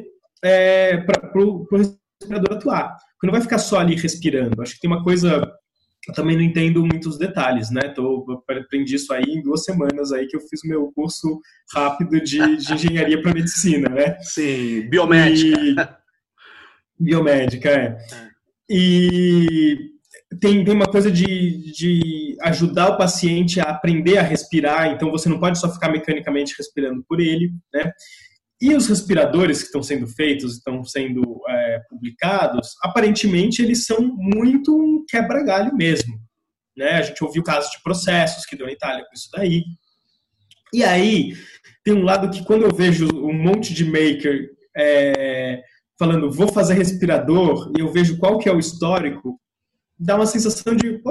é, 0.45 0.99
para 0.99 1.43
o 1.43 1.67
respirador 1.73 2.57
atuar 2.57 2.97
não 3.27 3.33
vai 3.33 3.41
ficar 3.41 3.59
só 3.59 3.79
ali 3.79 3.95
respirando. 3.95 4.61
Acho 4.63 4.75
que 4.75 4.81
tem 4.81 4.91
uma 4.91 5.03
coisa 5.03 5.51
eu 6.07 6.13
também 6.13 6.37
não 6.37 6.43
entendo 6.43 6.85
muitos 6.85 7.17
detalhes, 7.17 7.71
né? 7.71 7.89
Tô, 7.89 8.27
aprendi 8.47 8.95
isso 8.95 9.11
aí 9.11 9.25
em 9.25 9.43
duas 9.43 9.65
semanas 9.65 10.13
aí 10.13 10.27
que 10.27 10.37
eu 10.37 10.41
fiz 10.43 10.63
o 10.63 10.69
meu 10.69 10.93
curso 10.95 11.41
rápido 11.73 12.21
de, 12.21 12.57
de 12.59 12.75
engenharia 12.75 13.23
para 13.23 13.33
medicina, 13.33 13.89
né? 13.89 14.19
Sim, 14.21 14.87
biomédica. 14.91 15.59
E, 17.01 17.03
biomédica, 17.03 17.71
é. 17.71 17.85
é. 17.85 18.29
E 18.69 19.79
tem, 20.39 20.63
tem 20.63 20.75
uma 20.75 20.87
coisa 20.87 21.11
de, 21.11 21.73
de 21.73 22.37
ajudar 22.43 22.91
o 22.91 22.99
paciente 22.99 23.59
a 23.59 23.65
aprender 23.65 24.19
a 24.19 24.23
respirar, 24.23 24.89
então 24.89 25.11
você 25.11 25.31
não 25.31 25.41
pode 25.41 25.59
só 25.59 25.73
ficar 25.73 25.89
mecanicamente 25.89 26.55
respirando 26.59 27.03
por 27.09 27.19
ele, 27.19 27.51
né? 27.73 27.91
E 28.65 28.75
os 28.75 28.87
respiradores 28.87 29.59
que 29.59 29.67
estão 29.67 29.83
sendo 29.83 30.07
feitos, 30.07 30.55
estão 30.55 30.83
sendo 30.85 31.43
é, 31.47 31.81
publicados, 31.87 32.75
aparentemente 32.83 33.61
eles 33.61 33.85
são 33.85 34.01
muito 34.17 34.75
um 34.75 35.05
quebra-galho 35.07 35.77
mesmo. 35.77 36.19
Né? 36.75 36.93
A 36.93 37.03
gente 37.03 37.23
ouviu 37.23 37.43
casos 37.43 37.71
de 37.73 37.83
processos 37.83 38.47
que 38.47 38.57
deu 38.57 38.65
na 38.65 38.73
Itália 38.73 39.05
com 39.05 39.13
isso 39.15 39.29
daí. 39.35 39.63
E 40.73 40.83
aí, 40.83 41.37
tem 41.85 41.93
um 41.93 42.05
lado 42.05 42.31
que 42.31 42.43
quando 42.43 42.63
eu 42.63 42.75
vejo 42.75 43.07
um 43.15 43.35
monte 43.35 43.75
de 43.75 43.85
maker 43.85 44.49
é, 44.75 45.63
falando 45.99 46.33
vou 46.33 46.49
fazer 46.49 46.73
respirador 46.73 47.71
e 47.77 47.83
eu 47.83 47.93
vejo 47.93 48.17
qual 48.17 48.39
que 48.39 48.49
é 48.49 48.53
o 48.53 48.59
histórico, 48.59 49.39
dá 49.99 50.17
uma 50.17 50.27
sensação 50.27 50.75
de 50.75 51.03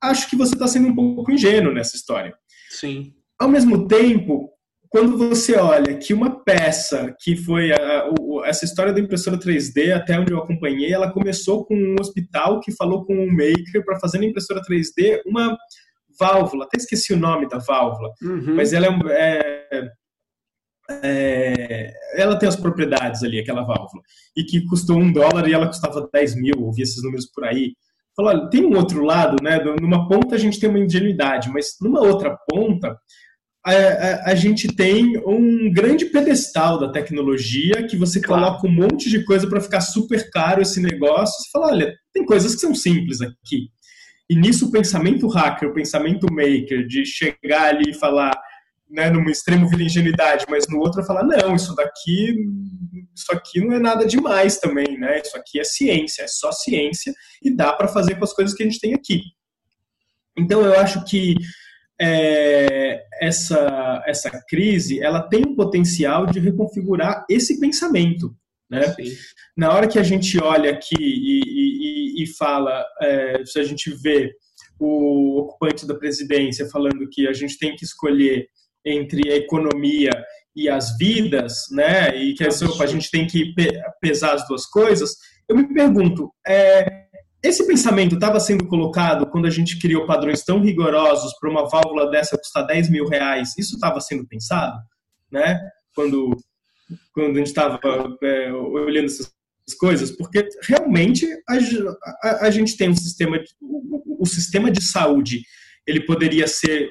acho 0.00 0.30
que 0.30 0.36
você 0.36 0.54
está 0.54 0.68
sendo 0.68 0.86
um 0.86 0.94
pouco 0.94 1.32
ingênuo 1.32 1.74
nessa 1.74 1.96
história. 1.96 2.32
Sim. 2.70 3.12
Ao 3.36 3.48
mesmo 3.48 3.88
tempo, 3.88 4.48
quando 4.90 5.16
você 5.16 5.56
olha 5.56 5.96
que 5.96 6.12
uma 6.12 6.42
peça 6.42 7.14
que 7.20 7.36
foi 7.36 7.72
a, 7.72 7.76
a, 7.76 8.12
essa 8.44 8.64
história 8.64 8.92
da 8.92 8.98
impressora 8.98 9.38
3D, 9.38 9.94
até 9.94 10.18
onde 10.18 10.32
eu 10.32 10.38
acompanhei, 10.38 10.92
ela 10.92 11.12
começou 11.12 11.64
com 11.64 11.76
um 11.76 11.94
hospital 12.00 12.58
que 12.60 12.72
falou 12.72 13.06
com 13.06 13.14
um 13.14 13.30
maker 13.30 13.84
para 13.84 14.00
fazer 14.00 14.18
na 14.18 14.24
impressora 14.24 14.60
3D 14.60 15.20
uma 15.24 15.56
válvula, 16.18 16.64
até 16.64 16.76
esqueci 16.76 17.14
o 17.14 17.16
nome 17.16 17.48
da 17.48 17.58
válvula, 17.58 18.10
uhum. 18.20 18.56
mas 18.56 18.72
ela 18.72 18.88
é, 19.10 19.70
é, 19.72 19.90
é, 21.04 21.92
ela 22.16 22.36
tem 22.36 22.48
as 22.48 22.56
propriedades 22.56 23.22
ali, 23.22 23.38
aquela 23.38 23.62
válvula, 23.62 24.02
e 24.36 24.42
que 24.42 24.66
custou 24.66 24.98
um 24.98 25.12
dólar 25.12 25.48
e 25.48 25.52
ela 25.52 25.68
custava 25.68 26.10
10 26.12 26.34
mil, 26.34 26.54
ouvi 26.58 26.82
esses 26.82 27.00
números 27.02 27.26
por 27.26 27.44
aí. 27.44 27.74
Falou, 28.16 28.32
olha, 28.32 28.50
tem 28.50 28.66
um 28.66 28.76
outro 28.76 29.04
lado, 29.04 29.36
né? 29.40 29.62
Numa 29.80 30.08
ponta 30.08 30.34
a 30.34 30.38
gente 30.38 30.58
tem 30.58 30.68
uma 30.68 30.80
ingenuidade, 30.80 31.48
mas 31.48 31.76
numa 31.80 32.00
outra 32.00 32.36
ponta 32.48 32.98
a, 33.64 33.72
a, 33.72 34.30
a, 34.30 34.34
gente 34.34 34.68
tem 34.68 35.18
um 35.26 35.70
grande 35.72 36.06
pedestal 36.06 36.78
da 36.78 36.90
tecnologia 36.90 37.86
que 37.86 37.96
você 37.96 38.20
claro. 38.20 38.42
coloca 38.42 38.66
um 38.66 38.72
monte 38.72 39.10
de 39.10 39.24
coisa 39.24 39.46
para 39.46 39.60
ficar 39.60 39.82
super 39.82 40.30
caro 40.30 40.62
esse 40.62 40.80
negócio. 40.80 41.34
Você 41.42 41.50
fala, 41.52 41.66
olha, 41.66 41.94
tem 42.12 42.24
coisas 42.24 42.54
que 42.54 42.60
são 42.60 42.74
simples 42.74 43.20
aqui. 43.20 43.68
E 44.30 44.34
nisso 44.34 44.68
o 44.68 44.70
pensamento 44.70 45.28
hacker, 45.28 45.68
o 45.68 45.74
pensamento 45.74 46.26
maker, 46.32 46.86
de 46.86 47.04
chegar 47.04 47.64
ali 47.64 47.90
e 47.90 47.94
falar, 47.94 48.32
né, 48.88 49.10
num 49.10 49.28
extremo 49.28 49.68
vira 49.68 49.82
ingenuidade, 49.82 50.46
mas 50.48 50.66
no 50.68 50.78
outro 50.78 51.04
falar, 51.04 51.24
não, 51.24 51.54
isso 51.54 51.74
daqui, 51.74 52.36
isso 53.14 53.30
aqui 53.30 53.60
não 53.60 53.74
é 53.74 53.78
nada 53.78 54.06
demais 54.06 54.58
também, 54.58 54.98
né? 54.98 55.20
Isso 55.20 55.36
aqui 55.36 55.60
é 55.60 55.64
ciência, 55.64 56.22
é 56.22 56.28
só 56.28 56.50
ciência 56.52 57.12
e 57.42 57.54
dá 57.54 57.72
para 57.72 57.88
fazer 57.88 58.14
com 58.14 58.24
as 58.24 58.32
coisas 58.32 58.54
que 58.54 58.62
a 58.62 58.66
gente 58.66 58.80
tem 58.80 58.94
aqui. 58.94 59.20
Então 60.38 60.62
eu 60.62 60.78
acho 60.78 61.04
que 61.04 61.34
é, 62.00 63.04
essa, 63.20 64.02
essa 64.06 64.30
crise 64.48 65.00
ela 65.00 65.20
tem 65.20 65.44
um 65.46 65.54
potencial 65.54 66.26
de 66.26 66.40
reconfigurar 66.40 67.24
esse 67.28 67.60
pensamento. 67.60 68.34
Né? 68.70 68.80
Na 69.56 69.72
hora 69.72 69.86
que 69.86 69.98
a 69.98 70.02
gente 70.02 70.40
olha 70.42 70.70
aqui 70.70 70.96
e, 70.98 72.20
e, 72.20 72.22
e 72.22 72.26
fala, 72.38 72.84
é, 73.02 73.44
se 73.44 73.58
a 73.58 73.64
gente 73.64 73.90
vê 74.02 74.32
o 74.78 75.40
ocupante 75.40 75.86
da 75.86 75.94
presidência 75.94 76.68
falando 76.70 77.08
que 77.10 77.28
a 77.28 77.32
gente 77.32 77.58
tem 77.58 77.76
que 77.76 77.84
escolher 77.84 78.46
entre 78.84 79.30
a 79.30 79.36
economia 79.36 80.10
e 80.56 80.68
as 80.68 80.96
vidas, 80.96 81.66
né? 81.70 82.16
E 82.16 82.34
que 82.34 82.44
a 82.44 82.86
gente 82.86 83.10
tem 83.10 83.26
que 83.26 83.54
pesar 84.00 84.34
as 84.34 84.48
duas 84.48 84.64
coisas. 84.66 85.16
Eu 85.46 85.56
me 85.56 85.72
pergunto, 85.72 86.32
é, 86.46 87.04
esse 87.42 87.66
pensamento 87.66 88.14
estava 88.14 88.38
sendo 88.38 88.66
colocado 88.66 89.26
quando 89.26 89.46
a 89.46 89.50
gente 89.50 89.78
criou 89.78 90.06
padrões 90.06 90.44
tão 90.44 90.60
rigorosos 90.60 91.32
para 91.38 91.50
uma 91.50 91.68
válvula 91.68 92.10
dessa 92.10 92.36
custar 92.36 92.66
10 92.66 92.90
mil 92.90 93.06
reais? 93.06 93.54
Isso 93.56 93.74
estava 93.74 94.00
sendo 94.00 94.26
pensado? 94.26 94.78
Né? 95.30 95.58
Quando, 95.94 96.36
quando 97.12 97.30
a 97.30 97.38
gente 97.38 97.46
estava 97.46 97.80
é, 98.22 98.52
olhando 98.52 99.06
essas 99.06 99.32
coisas? 99.78 100.10
Porque 100.10 100.46
realmente 100.68 101.26
a, 101.48 101.56
a, 102.22 102.46
a 102.46 102.50
gente 102.50 102.76
tem 102.76 102.90
um 102.90 102.96
sistema, 102.96 103.38
o, 103.60 104.22
o 104.22 104.26
sistema 104.26 104.70
de 104.70 104.82
saúde, 104.82 105.42
ele 105.86 106.04
poderia 106.04 106.46
ser 106.46 106.90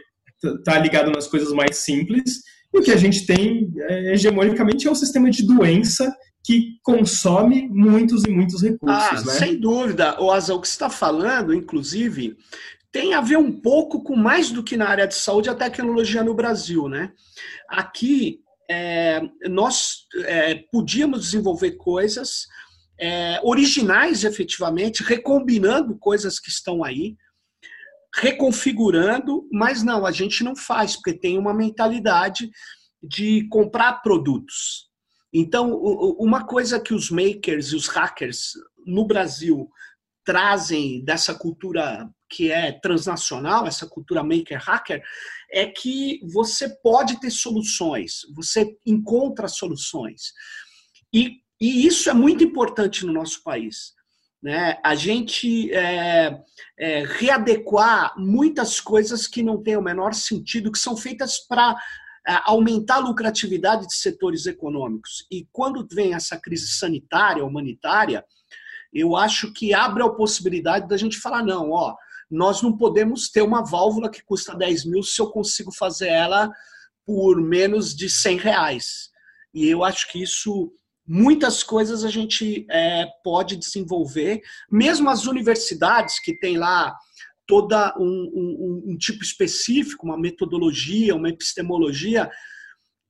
tá 0.64 0.80
ligado 0.80 1.12
nas 1.12 1.28
coisas 1.28 1.52
mais 1.52 1.78
simples, 1.78 2.42
e 2.74 2.80
o 2.80 2.82
que 2.82 2.92
a 2.92 2.98
gente 2.98 3.26
tem, 3.26 3.72
é, 3.78 4.14
hegemonicamente, 4.14 4.88
é 4.88 4.92
um 4.92 4.96
sistema 4.96 5.30
de 5.30 5.46
doença 5.46 6.12
que 6.44 6.80
consome 6.84 7.68
muitos 7.68 8.24
e 8.24 8.30
muitos 8.30 8.62
recursos. 8.62 9.22
Ah, 9.22 9.26
né? 9.26 9.34
Sem 9.34 9.60
dúvida. 9.60 10.20
O 10.22 10.32
Asa, 10.32 10.54
o 10.54 10.62
que 10.62 10.68
você 10.68 10.74
está 10.74 10.90
falando, 10.90 11.54
inclusive, 11.54 12.38
tem 12.92 13.14
a 13.14 13.22
ver 13.22 13.38
um 13.38 13.52
pouco 13.52 14.04
com 14.04 14.16
mais 14.16 14.52
do 14.52 14.64
que 14.64 14.78
na 14.78 14.88
área 14.88 15.08
de 15.08 15.16
saúde 15.16 15.50
a 15.50 15.56
tecnologia 15.56 16.24
no 16.24 16.34
Brasil. 16.34 16.88
Né? 16.88 17.12
Aqui, 17.68 18.42
é, 18.70 19.22
nós 19.48 20.06
é, 20.26 20.56
podíamos 20.72 21.22
desenvolver 21.22 21.72
coisas 21.74 22.48
é, 23.00 23.40
originais, 23.44 24.24
efetivamente, 24.24 25.04
recombinando 25.04 25.98
coisas 25.98 26.40
que 26.40 26.50
estão 26.50 26.84
aí, 26.84 27.16
reconfigurando, 28.16 29.48
mas 29.52 29.84
não, 29.84 30.06
a 30.06 30.12
gente 30.12 30.44
não 30.44 30.56
faz, 30.56 30.96
porque 30.96 31.14
tem 31.14 31.38
uma 31.38 31.54
mentalidade 31.54 32.50
de 33.02 33.48
comprar 33.50 34.02
produtos. 34.02 34.89
Então, 35.34 35.76
uma 36.18 36.46
coisa 36.46 36.80
que 36.80 36.94
os 36.94 37.12
makers 37.12 37.68
e 37.68 37.76
os 37.76 37.88
hackers 37.88 38.54
no 38.86 39.06
Brasil 39.06 39.70
trazem 40.26 41.04
dessa 41.04 41.34
cultura 41.34 42.10
que 42.30 42.52
é 42.52 42.72
transnacional, 42.72 43.66
essa 43.66 43.88
cultura 43.88 44.24
maker-hacker, 44.24 45.02
é 45.52 45.66
que 45.66 46.20
você 46.32 46.70
pode 46.70 47.20
ter 47.20 47.32
soluções, 47.32 48.22
você 48.36 48.78
encontra 48.86 49.48
soluções. 49.48 50.34
E, 51.14 51.38
e 51.60 51.88
isso 51.88 52.10
é 52.10 52.14
muito 52.14 52.44
importante 52.44 53.06
no 53.06 53.12
nosso 53.12 53.42
país. 53.44 53.94
Né? 54.42 54.80
A 54.84 54.96
gente 54.96 55.72
é, 55.74 56.40
é, 56.78 57.04
readequar 57.04 58.14
muitas 58.18 58.80
coisas 58.80 59.28
que 59.28 59.44
não 59.44 59.62
têm 59.62 59.76
o 59.76 59.82
menor 59.82 60.14
sentido, 60.14 60.72
que 60.72 60.80
são 60.80 60.96
feitas 60.96 61.40
para 61.40 61.76
aumentar 62.46 62.96
a 62.96 63.00
lucratividade 63.00 63.88
de 63.88 63.96
setores 63.96 64.46
econômicos. 64.46 65.26
E 65.32 65.48
quando 65.52 65.88
vem 65.92 66.14
essa 66.14 66.38
crise 66.38 66.68
sanitária, 66.68 67.44
humanitária, 67.44 68.24
eu 68.94 69.16
acho 69.16 69.54
que 69.54 69.74
abre 69.74 70.04
a 70.04 70.10
possibilidade 70.10 70.88
da 70.88 70.98
gente 70.98 71.18
falar: 71.20 71.44
não, 71.44 71.72
ó, 71.72 71.96
nós 72.30 72.62
não 72.62 72.76
podemos 72.76 73.30
ter 73.30 73.42
uma 73.42 73.64
válvula 73.64 74.10
que 74.10 74.24
custa 74.24 74.56
10 74.56 74.86
mil 74.86 75.04
se 75.04 75.20
eu 75.22 75.30
consigo 75.30 75.72
fazer 75.72 76.08
ela 76.08 76.52
por 77.06 77.42
menos 77.42 77.96
de 77.96 78.10
100 78.10 78.38
reais. 78.38 79.10
E 79.54 79.68
eu 79.68 79.84
acho 79.84 80.12
que 80.12 80.22
isso, 80.22 80.72
muitas 81.08 81.64
coisas 81.64 82.04
a 82.04 82.10
gente 82.10 82.68
é, 82.70 83.08
pode 83.24 83.56
desenvolver, 83.56 84.42
mesmo 84.72 85.10
as 85.10 85.26
universidades 85.26 86.20
que 86.20 86.38
tem 86.38 86.58
lá 86.58 86.96
toda 87.50 87.96
um, 87.98 88.04
um, 88.06 88.84
um, 88.92 88.98
tipo 88.98 89.24
específico, 89.24 90.06
uma 90.06 90.20
metodologia, 90.20 91.16
uma 91.16 91.30
epistemologia, 91.30 92.30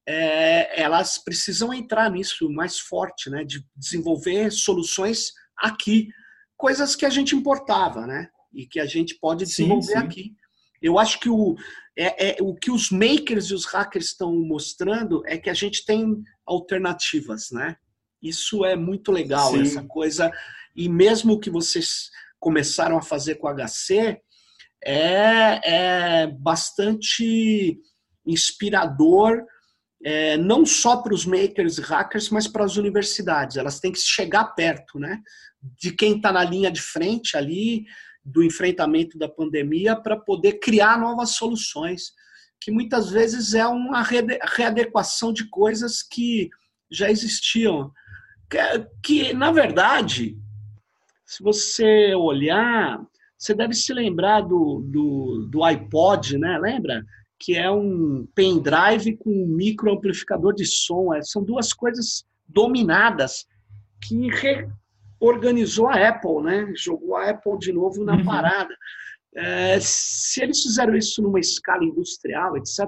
é, 0.08 0.82
elas 0.82 1.18
precisam 1.18 1.74
entrar 1.74 2.10
nisso 2.10 2.50
mais 2.50 2.80
forte, 2.80 3.30
né? 3.30 3.44
De 3.44 3.62
desenvolver 3.76 4.50
soluções 4.50 5.34
aqui, 5.58 6.08
coisas 6.56 6.96
que 6.96 7.06
a 7.06 7.10
gente 7.10 7.36
importava, 7.36 8.08
né? 8.08 8.30
E 8.54 8.66
que 8.66 8.80
a 8.80 8.86
gente 8.86 9.20
pode 9.20 9.44
desenvolver 9.44 9.88
sim, 9.88 9.92
sim. 9.92 10.06
aqui. 10.06 10.32
Eu 10.82 10.98
acho 10.98 11.20
que 11.20 11.28
o, 11.28 11.58
é, 11.98 12.30
é, 12.30 12.38
o 12.40 12.56
que 12.56 12.72
os 12.72 12.90
makers 12.90 13.48
e 13.48 13.54
os 13.54 13.66
hackers 13.66 14.06
estão 14.06 14.34
mostrando 14.34 15.22
é 15.26 15.38
que 15.38 15.50
a 15.50 15.54
gente 15.54 15.84
tem 15.84 16.16
alternativas, 16.46 17.50
né? 17.52 17.76
Isso 18.24 18.64
é 18.64 18.78
muito 18.78 19.12
legal, 19.12 19.52
sim. 19.52 19.64
essa 19.64 19.84
coisa. 19.84 20.32
E 20.74 20.88
mesmo 20.88 21.42
que 21.42 21.50
vocês 21.50 22.10
começaram 22.40 22.98
a 22.98 23.02
fazer 23.02 23.36
com 23.36 23.54
HC, 23.54 24.22
é, 24.84 26.24
é 26.24 26.28
bastante 26.28 27.80
inspirador, 28.26 29.44
é, 30.04 30.38
não 30.38 30.66
só 30.66 30.98
para 30.98 31.14
os 31.14 31.26
makers 31.26 31.78
e 31.78 31.82
hackers, 31.82 32.30
mas 32.30 32.48
para 32.48 32.64
as 32.64 32.78
universidades. 32.78 33.58
Elas 33.58 33.80
têm 33.80 33.92
que 33.92 34.00
chegar 34.00 34.46
perto 34.56 34.98
né, 34.98 35.22
de 35.78 35.92
quem 35.92 36.16
está 36.16 36.32
na 36.32 36.44
linha 36.44 36.72
de 36.72 36.82
frente 36.82 37.36
ali, 37.36 37.86
do 38.24 38.44
enfrentamento 38.44 39.18
da 39.18 39.28
pandemia, 39.28 39.96
para 39.96 40.18
poder 40.18 40.60
criar 40.60 41.00
novas 41.00 41.32
soluções, 41.32 42.14
que 42.62 42.72
muitas 42.72 43.10
vezes 43.10 43.54
é 43.54 43.66
uma 43.66 44.04
readequação 44.04 45.34
de 45.34 45.50
coisas 45.50 46.04
que 46.04 46.50
já 46.92 47.10
existiam. 47.10 47.92
Que, 48.50 48.58
que 49.02 49.34
na 49.34 49.52
verdade, 49.52 50.38
se 51.26 51.42
você 51.44 52.14
olhar, 52.16 53.00
você 53.40 53.54
deve 53.54 53.74
se 53.74 53.94
lembrar 53.94 54.42
do, 54.42 54.84
do, 54.86 55.48
do 55.50 55.64
iPod, 55.64 56.38
né? 56.38 56.60
Lembra? 56.60 57.06
Que 57.40 57.56
é 57.56 57.72
um 57.72 58.28
pendrive 58.36 59.16
com 59.16 59.30
um 59.32 59.48
microamplificador 59.48 60.54
de 60.54 60.66
som. 60.66 61.14
É, 61.14 61.22
são 61.22 61.42
duas 61.42 61.72
coisas 61.72 62.26
dominadas 62.46 63.46
que 64.04 64.28
reorganizou 65.22 65.88
a 65.88 66.10
Apple, 66.10 66.44
né? 66.44 66.74
Jogou 66.76 67.16
a 67.16 67.30
Apple 67.30 67.58
de 67.60 67.72
novo 67.72 68.04
na 68.04 68.18
uhum. 68.18 68.26
parada. 68.26 68.76
É, 69.34 69.80
se 69.80 70.44
eles 70.44 70.62
fizeram 70.62 70.94
isso 70.94 71.22
numa 71.22 71.40
escala 71.40 71.86
industrial, 71.86 72.58
etc., 72.58 72.88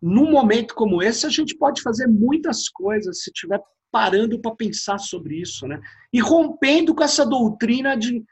num 0.00 0.30
momento 0.30 0.74
como 0.74 1.02
esse, 1.02 1.26
a 1.26 1.28
gente 1.28 1.54
pode 1.58 1.82
fazer 1.82 2.06
muitas 2.06 2.70
coisas 2.70 3.22
se 3.22 3.30
estiver 3.30 3.60
parando 3.92 4.40
para 4.40 4.54
pensar 4.54 4.96
sobre 4.96 5.38
isso, 5.38 5.66
né? 5.66 5.78
E 6.10 6.18
rompendo 6.18 6.94
com 6.94 7.04
essa 7.04 7.26
doutrina 7.26 7.94
de 7.94 8.24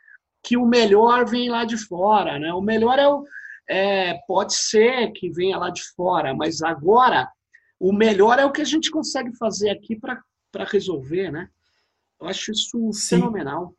que 0.49 0.57
o 0.57 0.65
melhor 0.65 1.27
vem 1.29 1.51
lá 1.51 1.67
de 1.67 1.77
fora, 1.77 2.39
né? 2.39 2.55
O 2.55 2.63
melhor 2.63 2.99
é 2.99 3.07
o 3.07 3.23
é, 3.69 4.15
pode 4.27 4.55
ser 4.55 5.13
que 5.13 5.31
venha 5.31 5.59
lá 5.59 5.69
de 5.69 5.83
fora, 5.95 6.35
mas 6.35 6.63
agora 6.63 7.29
o 7.79 7.93
melhor 7.93 8.39
é 8.39 8.47
o 8.47 8.51
que 8.51 8.63
a 8.63 8.65
gente 8.65 8.91
consegue 8.91 9.37
fazer 9.37 9.69
aqui 9.69 9.95
para 9.95 10.65
resolver, 10.65 11.31
né? 11.31 11.51
Eu 12.19 12.29
acho 12.29 12.51
isso 12.51 12.91
Sim. 12.95 13.17
fenomenal. 13.17 13.75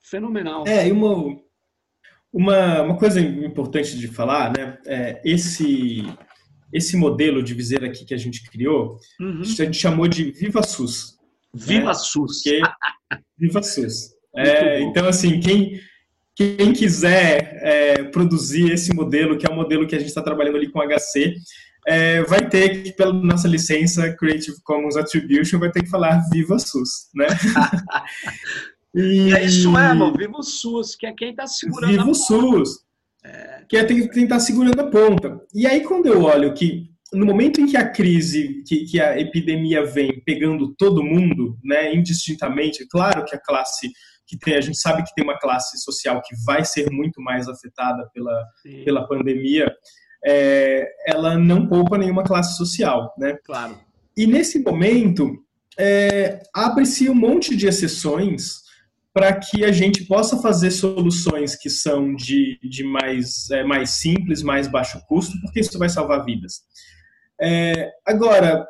Fenomenal. 0.00 0.64
É, 0.66 0.88
e 0.88 0.92
uma, 0.92 1.38
uma, 2.32 2.82
uma 2.82 2.98
coisa 2.98 3.20
importante 3.20 3.98
de 3.98 4.08
falar, 4.08 4.54
né? 4.56 4.78
É, 4.86 5.20
esse, 5.22 6.02
esse 6.72 6.96
modelo 6.96 7.42
de 7.42 7.52
viseira 7.52 7.88
aqui 7.88 8.06
que 8.06 8.14
a 8.14 8.18
gente 8.18 8.42
criou, 8.50 8.98
uhum. 9.20 9.42
a 9.42 9.44
gente 9.44 9.76
chamou 9.76 10.08
de 10.08 10.30
Viva 10.30 10.62
SUS. 10.62 11.18
Viva 11.52 11.88
né? 11.88 11.94
SUS. 11.94 12.42
Porque, 12.42 12.62
Viva 13.36 13.62
SUS. 13.62 14.16
É, 14.34 14.80
então, 14.82 15.06
assim, 15.06 15.40
quem, 15.40 15.80
quem 16.36 16.74
quiser 16.74 17.58
é, 17.62 18.02
produzir 18.04 18.70
esse 18.70 18.94
modelo, 18.94 19.38
que 19.38 19.46
é 19.46 19.50
o 19.50 19.56
modelo 19.56 19.86
que 19.86 19.96
a 19.96 19.98
gente 19.98 20.08
está 20.08 20.22
trabalhando 20.22 20.56
ali 20.56 20.70
com 20.70 20.80
HC, 20.80 21.34
é, 21.88 22.22
vai 22.24 22.46
ter 22.46 22.82
que, 22.82 22.92
pela 22.92 23.12
nossa 23.12 23.48
licença 23.48 24.14
Creative 24.16 24.56
Commons 24.62 24.96
Attribution, 24.96 25.58
vai 25.58 25.70
ter 25.70 25.82
que 25.82 25.88
falar 25.88 26.20
Viva 26.30 26.58
SUS, 26.58 27.08
né? 27.14 27.26
e... 28.94 29.32
É 29.34 29.44
isso 29.44 29.72
mesmo, 29.72 30.12
Viva 30.12 30.36
o 30.36 30.42
SUS, 30.42 30.94
que 30.94 31.06
é 31.06 31.12
quem 31.12 31.30
está 31.30 31.46
segurando 31.46 31.90
Viva 31.90 32.02
a 32.02 32.06
ponta. 32.06 32.18
SUS, 32.18 32.70
é. 33.24 33.64
que 33.66 33.76
é 33.78 33.84
quem 33.84 34.24
está 34.24 34.38
segurando 34.38 34.80
a 34.80 34.90
ponta. 34.90 35.40
E 35.54 35.66
aí, 35.66 35.80
quando 35.82 36.06
eu 36.06 36.22
olho 36.22 36.52
que 36.52 36.90
no 37.14 37.24
momento 37.24 37.60
em 37.60 37.66
que 37.66 37.76
a 37.76 37.88
crise, 37.88 38.62
que, 38.66 38.84
que 38.84 39.00
a 39.00 39.18
epidemia 39.18 39.86
vem 39.86 40.20
pegando 40.24 40.74
todo 40.74 41.04
mundo, 41.04 41.56
né, 41.64 41.94
indistintamente, 41.94 42.86
claro 42.88 43.24
que 43.24 43.34
a 43.34 43.40
classe 43.40 43.90
que 44.26 44.38
tem, 44.38 44.56
a 44.56 44.60
gente 44.60 44.78
sabe 44.78 45.02
que 45.04 45.14
tem 45.14 45.24
uma 45.24 45.38
classe 45.38 45.78
social 45.78 46.20
que 46.22 46.34
vai 46.44 46.64
ser 46.64 46.90
muito 46.90 47.20
mais 47.22 47.48
afetada 47.48 48.08
pela, 48.12 48.44
pela 48.84 49.06
pandemia, 49.06 49.72
é, 50.24 50.88
ela 51.06 51.38
não 51.38 51.68
poupa 51.68 51.96
nenhuma 51.96 52.24
classe 52.24 52.56
social, 52.56 53.14
né? 53.16 53.38
Claro. 53.44 53.78
E 54.16 54.26
nesse 54.26 54.58
momento, 54.58 55.30
é, 55.78 56.40
abre-se 56.54 57.08
um 57.08 57.14
monte 57.14 57.54
de 57.54 57.66
exceções 57.66 58.66
para 59.12 59.32
que 59.34 59.64
a 59.64 59.72
gente 59.72 60.04
possa 60.04 60.36
fazer 60.38 60.70
soluções 60.70 61.56
que 61.56 61.70
são 61.70 62.14
de, 62.14 62.58
de 62.62 62.84
mais, 62.84 63.50
é, 63.50 63.64
mais 63.64 63.90
simples, 63.90 64.42
mais 64.42 64.68
baixo 64.68 65.00
custo, 65.06 65.40
porque 65.40 65.60
isso 65.60 65.78
vai 65.78 65.88
salvar 65.88 66.24
vidas. 66.24 66.60
É, 67.40 67.92
agora, 68.06 68.66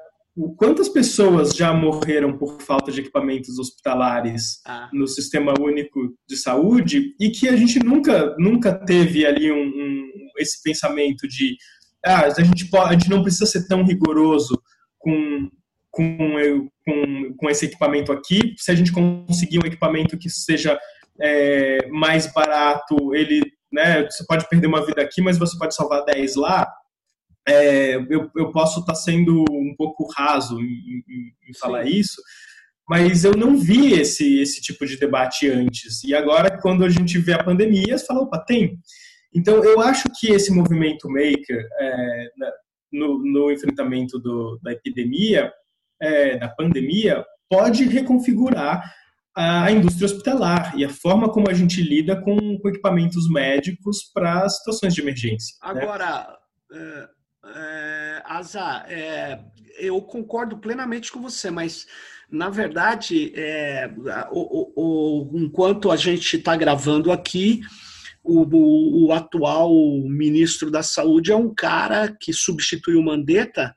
quantas 0.57 0.88
pessoas 0.88 1.55
já 1.55 1.72
morreram 1.72 2.37
por 2.37 2.61
falta 2.61 2.92
de 2.92 3.01
equipamentos 3.01 3.59
hospitalares 3.59 4.61
ah. 4.66 4.90
no 4.92 5.07
sistema 5.07 5.55
único 5.59 6.14
de 6.29 6.37
saúde? 6.37 7.14
E 7.18 7.31
que 7.31 7.49
a 7.49 7.57
gente 7.57 7.79
nunca 7.79 8.35
nunca 8.38 8.75
teve 8.75 9.25
ali 9.25 9.51
um, 9.51 9.66
um 9.66 10.07
esse 10.38 10.62
pensamento 10.62 11.27
de 11.27 11.57
ah, 12.05 12.27
a 12.27 12.42
gente 12.42 12.66
pode, 12.66 12.90
a 12.90 12.92
gente 12.92 13.09
não 13.09 13.22
precisa 13.22 13.46
ser 13.46 13.66
tão 13.66 13.83
rigoroso 13.83 14.61
com 14.99 15.49
com, 15.96 16.68
com, 16.85 17.35
com 17.38 17.49
esse 17.49 17.64
equipamento 17.64 18.12
aqui, 18.12 18.55
se 18.59 18.70
a 18.70 18.75
gente 18.75 18.92
conseguir 18.92 19.59
um 19.59 19.66
equipamento 19.66 20.18
que 20.18 20.29
seja 20.29 20.79
é, 21.18 21.88
mais 21.88 22.31
barato, 22.31 23.14
ele, 23.14 23.40
né, 23.72 24.05
você 24.05 24.22
pode 24.27 24.46
perder 24.46 24.66
uma 24.66 24.85
vida 24.85 25.01
aqui, 25.01 25.22
mas 25.22 25.38
você 25.38 25.57
pode 25.57 25.75
salvar 25.75 26.05
10 26.05 26.37
lá, 26.37 26.70
é, 27.48 27.94
eu, 27.96 28.30
eu 28.35 28.50
posso 28.50 28.80
estar 28.80 28.92
tá 28.92 28.98
sendo 28.98 29.44
um 29.50 29.74
pouco 29.76 30.06
raso 30.16 30.59
em, 30.61 31.02
em, 31.09 31.50
em 31.50 31.54
falar 31.59 31.85
isso, 31.85 32.20
mas 32.88 33.24
eu 33.24 33.32
não 33.32 33.56
vi 33.56 33.94
esse, 33.94 34.40
esse 34.40 34.61
tipo 34.61 34.87
de 34.87 34.96
debate 34.96 35.48
antes. 35.48 36.04
E 36.04 36.14
agora, 36.14 36.61
quando 36.61 36.85
a 36.85 36.88
gente 36.88 37.18
vê 37.18 37.32
a 37.32 37.42
pandemia, 37.42 37.96
você 37.96 38.06
fala, 38.06 38.22
opa, 38.22 38.38
tem. 38.38 38.78
Então, 39.35 39.62
eu 39.64 39.80
acho 39.80 40.04
que 40.18 40.28
esse 40.28 40.52
movimento 40.52 41.09
maker, 41.09 41.66
é, 41.80 42.28
no, 42.92 43.18
no, 43.18 43.52
enfrentamento 43.52 44.18
do, 44.18 44.59
da 44.62 44.72
epidemia, 44.72 45.52
é, 46.00 46.38
da 46.38 46.48
pandemia, 46.48 47.24
pode 47.48 47.85
reconfigurar 47.85 48.82
a 49.35 49.70
indústria 49.70 50.06
hospitalar 50.06 50.78
e 50.78 50.85
a 50.85 50.88
forma 50.88 51.28
como 51.28 51.50
a 51.50 51.52
gente 51.52 51.82
lida 51.82 52.18
com, 52.22 52.59
com 52.59 52.68
equipamentos 52.68 53.28
médicos 53.30 54.11
para 54.14 54.48
situações 54.48 54.94
de 54.94 55.02
emergência. 55.02 55.54
Né? 55.62 55.82
Agora, 55.82 56.38
né? 56.70 57.06
É, 57.54 58.22
Asa, 58.24 58.85
é, 58.88 59.40
eu 59.78 60.00
concordo 60.02 60.59
plenamente 60.59 61.12
com 61.12 61.20
você, 61.20 61.50
mas 61.50 61.87
na 62.30 62.50
verdade, 62.50 63.32
é, 63.37 63.88
o, 64.32 64.72
o, 64.74 65.30
o, 65.32 65.38
enquanto 65.38 65.90
a 65.90 65.96
gente 65.96 66.37
está 66.37 66.56
gravando 66.56 67.12
aqui, 67.12 67.61
o, 68.24 69.12
atual 69.12 69.72
ministro 70.09 70.70
da 70.70 70.82
Saúde 70.82 71.30
é 71.30 71.37
um 71.37 71.54
cara 71.54 72.12
que 72.20 72.32
substituiu 72.32 72.98
o 72.98 73.04
Mandetta, 73.04 73.76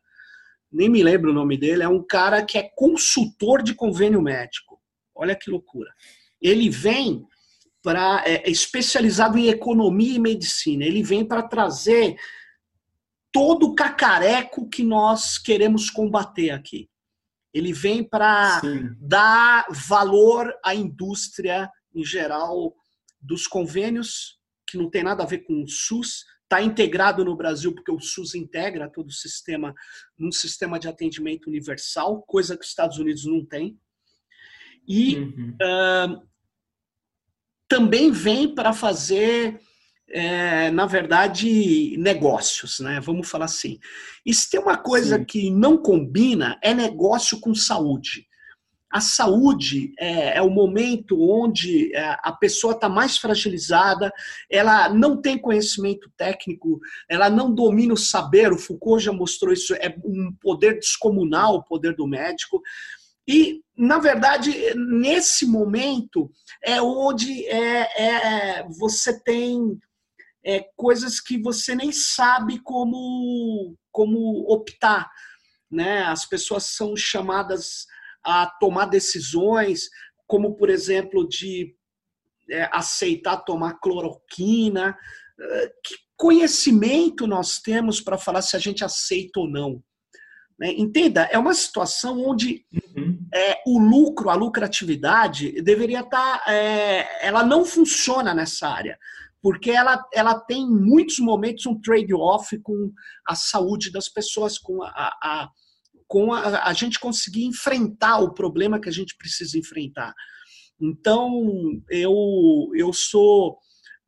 nem 0.72 0.90
me 0.90 1.04
lembro 1.04 1.30
o 1.30 1.34
nome 1.34 1.58
dele, 1.58 1.84
é 1.84 1.88
um 1.88 2.04
cara 2.04 2.44
que 2.44 2.58
é 2.58 2.70
consultor 2.76 3.62
de 3.62 3.76
convênio 3.76 4.22
médico. 4.22 4.80
Olha 5.16 5.36
que 5.36 5.52
loucura. 5.52 5.92
Ele 6.42 6.70
vem 6.70 7.24
para 7.84 8.24
é, 8.26 8.48
é 8.48 8.50
especializado 8.50 9.38
em 9.38 9.50
economia 9.50 10.16
e 10.16 10.20
medicina. 10.20 10.84
Ele 10.84 11.04
vem 11.04 11.24
para 11.24 11.44
trazer 11.44 12.16
todo 13.32 13.68
o 13.68 13.76
cacareco 13.76 14.70
que 14.70 14.84
nós 14.84 15.38
queremos 15.38 15.90
combater 15.90 16.52
aqui. 16.52 16.90
Ele 17.54 17.74
vem 17.74 18.04
para 18.04 18.62
dar 19.00 19.66
valor 19.72 20.54
à 20.64 20.76
indústria 20.76 21.70
em 21.94 22.04
geral 22.04 22.76
dos 23.20 23.48
convênios, 23.48 24.40
que 24.68 24.78
não 24.78 24.90
tem 24.90 25.04
nada 25.04 25.24
a 25.24 25.26
ver 25.26 25.40
com 25.40 25.64
o 25.64 25.68
SUS, 25.68 26.24
está 26.44 26.62
integrado 26.62 27.24
no 27.24 27.36
Brasil 27.36 27.74
porque 27.74 27.92
o 27.92 28.00
SUS 28.00 28.34
integra 28.34 28.90
todo 28.90 29.08
o 29.08 29.14
sistema 29.14 29.74
num 30.18 30.32
sistema 30.32 30.80
de 30.80 30.88
atendimento 30.88 31.48
universal, 31.48 32.24
coisa 32.24 32.56
que 32.56 32.64
os 32.64 32.70
Estados 32.70 32.98
Unidos 32.98 33.26
não 33.26 33.46
tem. 33.46 33.78
E 34.88 35.18
uhum. 35.18 35.58
uh, 35.62 36.30
também 37.68 38.12
vem 38.12 38.54
para 38.54 38.74
fazer 38.74 39.60
é, 40.12 40.72
na 40.72 40.86
verdade, 40.86 41.96
negócios, 41.98 42.80
né? 42.80 43.00
Vamos 43.00 43.30
falar 43.30 43.46
assim. 43.46 43.80
E 44.26 44.34
se 44.34 44.50
tem 44.50 44.60
uma 44.60 44.78
coisa 44.78 45.18
Sim. 45.18 45.26
que 45.26 45.52
não 45.52 45.78
combina, 45.78 46.58
é 46.62 46.74
negócio 46.74 47.40
com 47.40 47.54
saúde. 47.54 48.28
A 48.92 49.00
saúde 49.00 49.94
é, 50.00 50.38
é 50.38 50.42
o 50.42 50.50
momento 50.50 51.22
onde 51.22 51.96
é, 51.96 52.18
a 52.24 52.32
pessoa 52.32 52.74
está 52.74 52.90
mais 52.90 53.20
fragilizada, 53.20 54.12
ela 54.50 54.90
não 54.90 55.22
tem 55.22 55.38
conhecimento 55.38 56.12
técnico, 56.18 56.80
ela 57.08 57.30
não 57.30 57.54
domina 57.54 57.94
o 57.94 57.98
saber. 57.98 58.52
O 58.52 58.58
Foucault 58.58 59.04
já 59.04 59.14
mostrou 59.14 59.54
isso, 59.54 59.76
é 59.76 59.96
um 60.04 60.34
poder 60.42 60.80
descomunal 60.80 61.56
o 61.56 61.64
poder 61.64 61.96
do 61.96 62.08
médico. 62.08 62.62
E, 63.28 63.62
na 63.78 64.00
verdade, 64.00 64.52
nesse 64.76 65.46
momento 65.46 66.32
é 66.64 66.82
onde 66.82 67.46
é, 67.46 68.04
é, 68.04 68.68
você 68.70 69.22
tem 69.22 69.78
é, 70.46 70.66
coisas 70.76 71.20
que 71.20 71.38
você 71.42 71.76
nem 71.76 71.92
sabe 71.92 72.60
como, 72.60 73.76
como 73.92 74.46
optar. 74.52 75.10
Né? 75.72 76.04
As 76.04 76.26
pessoas 76.26 76.66
são 76.66 76.96
chamadas 76.96 77.86
a 78.24 78.48
tomar 78.60 78.86
decisões, 78.86 79.90
como, 80.28 80.56
por 80.56 80.70
exemplo, 80.70 81.28
de 81.28 81.76
é, 82.50 82.70
aceitar 82.72 83.38
tomar 83.38 83.80
cloroquina. 83.80 84.98
É, 85.40 85.68
que 85.84 85.96
conhecimento 86.18 87.26
nós 87.26 87.60
temos 87.60 88.02
para 88.02 88.18
falar 88.18 88.42
se 88.42 88.56
a 88.56 88.60
gente 88.60 88.84
aceita 88.84 89.40
ou 89.40 89.50
não? 89.50 89.84
Né? 90.60 90.74
Entenda, 90.74 91.24
é 91.32 91.38
uma 91.38 91.54
situação 91.54 92.20
onde 92.22 92.66
uhum. 92.74 93.26
é, 93.34 93.62
o 93.66 93.80
lucro, 93.80 94.30
a 94.30 94.36
lucratividade, 94.36 95.62
deveria 95.62 96.02
estar. 96.02 96.44
Tá, 96.44 96.52
é, 96.52 97.26
ela 97.26 97.44
não 97.44 97.64
funciona 97.64 98.34
nessa 98.34 98.68
área 98.68 98.98
porque 99.42 99.72
ela, 99.72 100.04
ela 100.14 100.40
tem 100.40 100.62
em 100.62 100.82
muitos 100.82 101.20
momentos 101.20 101.66
um 101.66 101.80
trade-off 101.80 102.60
com 102.62 102.92
a 103.28 103.36
saúde 103.36 103.92
das 103.92 104.10
pessoas, 104.10 104.58
com 104.58 104.84
a, 104.84 104.90
a 104.90 105.50
com 106.08 106.34
a, 106.34 106.68
a, 106.68 106.74
gente 106.74 107.00
conseguir 107.00 107.46
enfrentar 107.46 108.18
o 108.18 108.34
problema 108.34 108.82
que 108.82 108.90
a 108.90 108.92
gente 108.92 109.16
precisa 109.16 109.60
enfrentar. 109.60 110.12
Então, 110.82 111.32
eu, 111.88 112.72
eu 112.74 112.92
sou 112.92 113.60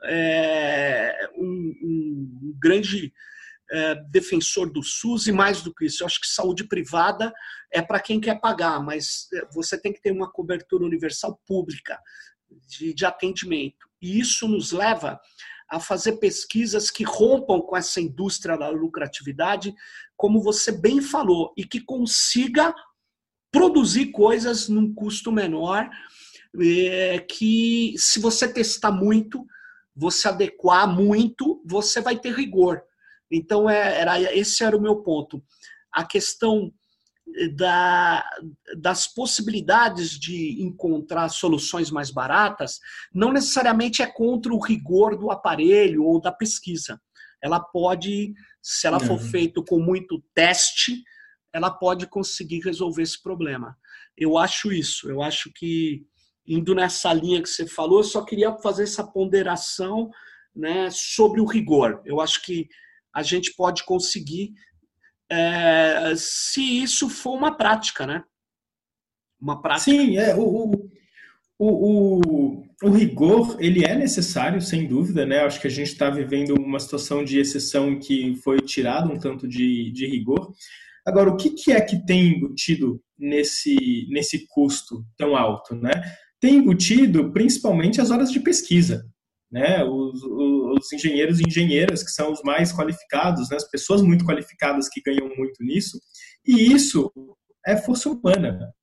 é, 0.06 1.30
um, 1.38 1.74
um, 1.84 2.58
grande 2.60 3.14
é, 3.72 3.96
defensor 4.10 4.72
do 4.72 4.82
SUS 4.82 5.28
e 5.28 5.32
mais 5.32 5.62
do 5.62 5.74
que 5.74 5.86
isso, 5.86 6.02
eu 6.02 6.08
acho 6.08 6.20
que 6.20 6.28
saúde 6.28 6.64
privada 6.64 7.32
é 7.72 7.84
para 7.84 8.00
quem 8.00 8.20
quer 8.20 8.40
pagar, 8.42 8.84
mas 8.84 9.28
você 9.54 9.80
tem 9.80 9.94
que 9.94 10.02
ter 10.02 10.12
uma 10.12 10.32
cobertura 10.32 10.84
universal 10.84 11.40
pública 11.46 12.00
de, 12.68 12.96
de 12.96 13.06
atendimento. 13.06 13.91
E 14.02 14.20
isso 14.20 14.48
nos 14.48 14.72
leva 14.72 15.20
a 15.70 15.80
fazer 15.80 16.18
pesquisas 16.18 16.92
que 16.92 17.04
rompam 17.04 17.62
com 17.62 17.78
essa 17.78 18.02
indústria 18.02 18.58
da 18.58 18.70
lucratividade, 18.70 19.74
como 20.18 20.42
você 20.42 20.72
bem 20.72 21.02
falou, 21.02 21.54
e 21.56 21.64
que 21.64 21.80
consiga 21.80 22.74
produzir 23.52 24.08
coisas 24.08 24.68
num 24.68 24.94
custo 24.94 25.32
menor, 25.32 25.90
é, 26.60 27.20
que 27.20 27.94
se 27.98 28.20
você 28.20 28.52
testar 28.52 28.92
muito, 28.92 29.46
você 29.96 30.28
adequar 30.28 30.88
muito, 30.94 31.62
você 31.66 32.02
vai 32.02 32.18
ter 32.18 32.34
rigor. 32.34 32.82
Então, 33.30 33.70
é, 33.70 34.00
era, 34.00 34.36
esse 34.36 34.64
era 34.64 34.76
o 34.76 34.82
meu 34.82 34.98
ponto. 34.98 35.42
A 35.92 36.04
questão 36.04 36.74
da, 37.56 38.24
das 38.78 39.08
possibilidades 39.08 40.20
de 40.20 40.62
encontrar 40.62 41.30
soluções 41.30 41.90
mais 41.90 42.12
baratas 42.12 42.80
não 43.14 43.32
necessariamente 43.32 44.02
é 44.02 44.08
contra 44.08 44.54
o 44.54 44.60
rigor 44.60 45.18
do 45.18 45.32
aparelho 45.32 46.04
ou 46.04 46.20
da 46.20 46.32
pesquisa. 46.32 47.00
Ela 47.42 47.60
pode, 47.60 48.34
se 48.62 48.86
ela 48.86 49.00
for 49.00 49.20
feita 49.20 49.62
com 49.68 49.80
muito 49.80 50.24
teste, 50.34 51.02
ela 51.54 51.72
pode 51.72 52.06
conseguir 52.08 52.60
resolver 52.60 53.02
esse 53.02 53.22
problema. 53.22 53.76
Eu 54.18 54.38
acho 54.38 54.72
isso. 54.72 55.10
Eu 55.10 55.22
acho 55.22 55.52
que 55.54 56.06
indo 56.46 56.76
nessa 56.76 57.14
linha 57.14 57.42
que 57.42 57.50
você 57.50 57.66
falou, 57.66 58.00
eu 58.00 58.04
só 58.04 58.24
queria 58.24 58.54
fazer 58.58 58.84
essa 58.84 59.06
ponderação 59.06 60.10
né, 60.56 60.90
sobre 60.92 61.40
o 61.40 61.46
rigor. 61.46 62.02
Eu 62.06 62.20
acho 62.20 62.42
que 62.44 62.68
a 63.14 63.24
gente 63.24 63.54
pode 63.56 63.84
conseguir 63.84 64.54
é, 65.32 66.14
se 66.18 66.84
isso 66.84 67.10
for 67.10 67.38
uma 67.38 67.56
prática, 67.56 68.06
né? 68.06 68.24
Uma 69.40 69.62
prática. 69.62 69.90
Sim, 69.90 70.18
é, 70.18 70.36
o, 70.36 70.42
o, 70.44 70.90
o, 71.58 72.64
o, 72.84 72.90
rigor, 72.90 73.56
ele 73.60 73.86
é 73.86 73.96
necessário, 73.96 74.62
sem 74.62 74.88
dúvida, 74.88 75.26
né? 75.26 75.40
Acho 75.40 75.62
que 75.62 75.68
a 75.68 75.72
gente 75.72 75.88
está 75.88 76.10
vivendo 76.10 76.54
uma 76.56 76.80
situação 76.80 77.24
de 77.24 77.40
exceção 77.40 77.98
que 77.98 78.36
foi 78.44 78.60
tirado 78.60 79.12
um 79.12 79.18
tanto 79.18 79.48
de, 79.48 79.90
de 79.92 80.06
rigor. 80.06 80.54
Agora, 81.06 81.30
o 81.30 81.38
que, 81.38 81.52
que 81.52 81.72
é 81.72 81.80
que 81.80 82.06
tem 82.06 82.36
embutido 82.36 83.02
nesse, 83.18 84.08
nesse 84.10 84.46
custo 84.50 85.06
tão 85.18 85.36
alto, 85.38 85.76
né? 85.76 85.92
Tem 86.42 86.56
embutido 86.56 87.32
principalmente 87.32 88.02
as 88.02 88.12
horas 88.12 88.32
de 88.32 88.40
pesquisa 88.42 89.10
né, 89.52 89.84
os, 89.84 90.24
os, 90.24 90.94
engenheiros 90.94 91.40
e 91.40 91.44
engenheiras, 91.44 92.04
que 92.04 92.12
são 92.12 92.32
os 92.32 92.42
mais 92.42 92.72
qualificados, 92.72 93.50
né, 93.50 93.58
as 93.58 93.70
pessoas 93.70 94.02
muito 94.02 94.26
qualificadas 94.26 94.88
que 94.88 95.02
ganham 95.02 95.28
muito 95.36 95.64
nisso, 95.64 96.00
e 96.46 96.72
isso 96.72 97.12
é 97.66 97.76
força 97.76 98.10
humana. 98.10 98.74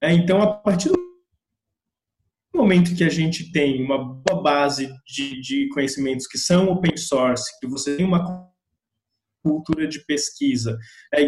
É, 0.00 0.12
então, 0.12 0.40
a 0.40 0.54
partir 0.54 0.88
do 0.88 0.98
momento 2.54 2.96
que 2.96 3.04
a 3.04 3.10
gente 3.10 3.52
tem 3.52 3.84
uma 3.84 3.98
boa 3.98 4.42
base 4.42 4.92
de, 5.06 5.40
de 5.40 5.68
conhecimentos 5.70 6.26
que 6.26 6.38
são 6.38 6.68
open 6.70 6.96
source, 6.96 7.58
que 7.60 7.66
você 7.66 7.96
tem 7.96 8.06
uma 8.06 8.48
cultura 9.44 9.86
de 9.86 10.04
pesquisa, 10.06 10.78
é, 11.12 11.20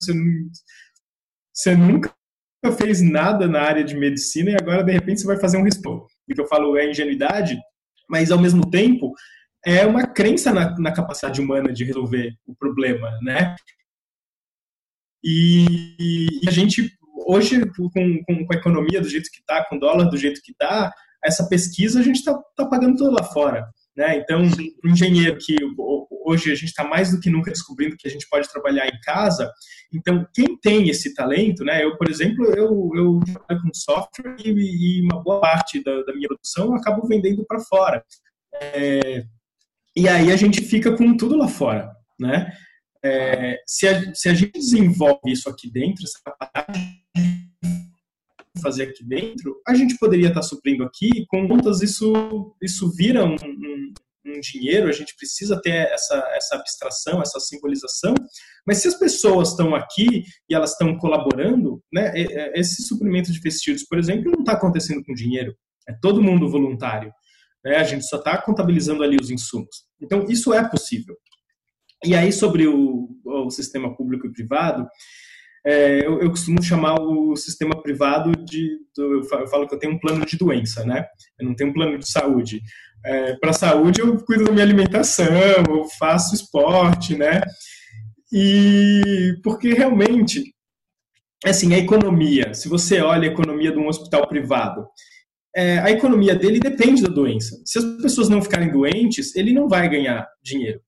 você, 0.00 0.14
você 1.52 1.74
nunca 1.74 2.17
fez 2.76 3.00
nada 3.00 3.46
na 3.46 3.60
área 3.60 3.84
de 3.84 3.96
medicina 3.96 4.50
e 4.50 4.56
agora, 4.56 4.82
de 4.82 4.92
repente, 4.92 5.20
você 5.20 5.26
vai 5.26 5.38
fazer 5.38 5.56
um 5.56 5.62
responde. 5.62 6.04
O 6.28 6.34
que 6.34 6.40
eu 6.40 6.46
falo 6.46 6.76
é 6.76 6.90
ingenuidade, 6.90 7.58
mas, 8.08 8.30
ao 8.30 8.38
mesmo 8.38 8.68
tempo, 8.68 9.12
é 9.64 9.86
uma 9.86 10.06
crença 10.06 10.52
na, 10.52 10.78
na 10.78 10.92
capacidade 10.92 11.40
humana 11.40 11.72
de 11.72 11.84
resolver 11.84 12.34
o 12.46 12.54
problema, 12.54 13.10
né? 13.22 13.54
E, 15.22 15.96
e, 16.42 16.48
a 16.48 16.50
gente 16.50 16.92
hoje, 17.26 17.60
com, 17.76 17.90
com, 17.90 18.24
com, 18.24 18.52
a 18.52 18.56
economia 18.56 19.00
do 19.00 19.08
jeito 19.08 19.30
que 19.30 19.40
está, 19.40 19.64
com 19.64 19.76
o 19.76 19.80
dólar 19.80 20.04
do 20.04 20.16
jeito 20.16 20.40
que 20.42 20.52
está, 20.52 20.92
essa 21.22 21.48
pesquisa 21.48 22.00
a 22.00 22.02
gente 22.02 22.16
está 22.16 22.34
tá 22.56 22.66
pagando 22.66 22.96
toda 22.96 23.20
lá 23.20 23.24
fora. 23.24 23.68
Né? 23.96 24.16
Então, 24.18 24.42
um 24.42 24.90
engenheiro 24.90 25.36
que 25.38 25.56
hoje 26.28 26.52
a 26.52 26.54
gente 26.54 26.68
está 26.68 26.84
mais 26.84 27.10
do 27.10 27.20
que 27.20 27.30
nunca 27.30 27.50
descobrindo 27.50 27.96
que 27.96 28.06
a 28.06 28.10
gente 28.10 28.28
pode 28.28 28.50
trabalhar 28.50 28.86
em 28.86 29.00
casa, 29.00 29.50
então 29.92 30.26
quem 30.34 30.56
tem 30.60 30.88
esse 30.88 31.14
talento, 31.14 31.64
né? 31.64 31.84
Eu, 31.84 31.96
por 31.96 32.10
exemplo, 32.10 32.44
eu, 32.46 32.90
eu 32.94 33.20
trabalho 33.24 33.62
com 33.62 33.74
software 33.74 34.36
e, 34.44 34.50
e 34.50 35.02
uma 35.02 35.22
boa 35.22 35.40
parte 35.40 35.82
da, 35.82 36.02
da, 36.02 36.14
minha 36.14 36.28
produção 36.28 36.66
eu 36.66 36.74
acabo 36.74 37.06
vendendo 37.06 37.44
para 37.46 37.60
fora. 37.60 38.04
É, 38.54 39.24
e 39.96 40.08
aí 40.08 40.30
a 40.30 40.36
gente 40.36 40.60
fica 40.60 40.96
com 40.96 41.16
tudo 41.16 41.36
lá 41.36 41.48
fora, 41.48 41.90
né? 42.18 42.52
É, 43.02 43.58
se, 43.66 43.86
a, 43.86 44.14
se 44.14 44.28
a 44.28 44.34
gente 44.34 44.52
desenvolve 44.52 45.30
isso 45.30 45.48
aqui 45.48 45.70
dentro, 45.70 46.04
essa 46.04 46.18
capacidade 46.24 46.98
fazer 48.58 48.84
aqui 48.84 49.04
dentro, 49.04 49.60
a 49.66 49.74
gente 49.74 49.96
poderia 49.98 50.28
estar 50.28 50.42
suprindo 50.42 50.84
aqui, 50.84 51.24
com 51.28 51.46
contas 51.48 51.80
isso, 51.80 52.54
isso 52.60 52.90
vira 52.94 53.24
um, 53.24 53.36
um, 54.36 54.40
dinheiro, 54.40 54.88
a 54.88 54.92
gente 54.92 55.14
precisa 55.16 55.60
ter 55.60 55.90
essa, 55.90 56.16
essa 56.34 56.56
abstração, 56.56 57.20
essa 57.20 57.40
simbolização, 57.40 58.14
mas 58.66 58.78
se 58.78 58.88
as 58.88 58.98
pessoas 58.98 59.50
estão 59.50 59.74
aqui 59.74 60.24
e 60.48 60.54
elas 60.54 60.72
estão 60.72 60.96
colaborando, 60.98 61.82
né, 61.92 62.12
esse 62.54 62.82
suprimento 62.82 63.32
de 63.32 63.40
festivos, 63.40 63.84
por 63.84 63.98
exemplo, 63.98 64.30
não 64.30 64.40
está 64.40 64.52
acontecendo 64.52 65.02
com 65.04 65.14
dinheiro, 65.14 65.54
é 65.88 65.94
todo 66.00 66.22
mundo 66.22 66.50
voluntário, 66.50 67.12
né, 67.64 67.76
a 67.76 67.84
gente 67.84 68.04
só 68.06 68.16
está 68.16 68.40
contabilizando 68.40 69.02
ali 69.02 69.16
os 69.20 69.30
insumos. 69.30 69.84
Então, 70.00 70.24
isso 70.28 70.52
é 70.52 70.68
possível. 70.68 71.16
E 72.04 72.14
aí, 72.14 72.32
sobre 72.32 72.66
o, 72.66 73.08
o 73.24 73.50
sistema 73.50 73.96
público 73.96 74.26
e 74.26 74.32
privado, 74.32 74.86
é, 75.68 75.98
eu, 75.98 76.18
eu, 76.22 76.30
costumo 76.30 76.62
chamar 76.62 76.98
o 76.98 77.36
sistema 77.36 77.82
privado 77.82 78.32
de. 78.42 78.78
Do, 78.96 79.20
eu 79.20 79.48
falo 79.48 79.68
que 79.68 79.74
eu 79.74 79.78
tenho 79.78 79.92
um 79.92 79.98
plano 79.98 80.24
de 80.24 80.38
doença, 80.38 80.82
né? 80.82 81.04
Eu 81.38 81.46
não 81.46 81.54
tenho 81.54 81.68
um 81.68 81.74
plano 81.74 81.98
de 81.98 82.10
saúde. 82.10 82.62
É, 83.04 83.36
Para 83.36 83.52
saúde, 83.52 84.00
eu 84.00 84.16
cuido 84.24 84.44
da 84.44 84.50
minha 84.50 84.64
alimentação, 84.64 85.26
eu 85.68 85.84
faço 85.98 86.34
esporte, 86.34 87.18
né? 87.18 87.42
E 88.32 89.34
porque 89.44 89.74
realmente, 89.74 90.54
assim, 91.44 91.74
a 91.74 91.78
economia, 91.78 92.54
se 92.54 92.66
você 92.66 93.02
olha 93.02 93.28
a 93.28 93.32
economia 93.32 93.70
de 93.70 93.78
um 93.78 93.88
hospital 93.88 94.26
privado, 94.26 94.86
é, 95.54 95.80
a 95.80 95.90
economia 95.90 96.34
dele 96.34 96.60
depende 96.60 97.02
da 97.02 97.10
doença. 97.10 97.60
Se 97.66 97.78
as 97.78 97.84
pessoas 98.00 98.30
não 98.30 98.40
ficarem 98.40 98.72
doentes, 98.72 99.36
ele 99.36 99.52
não 99.52 99.68
vai 99.68 99.86
ganhar 99.86 100.26
dinheiro. 100.42 100.80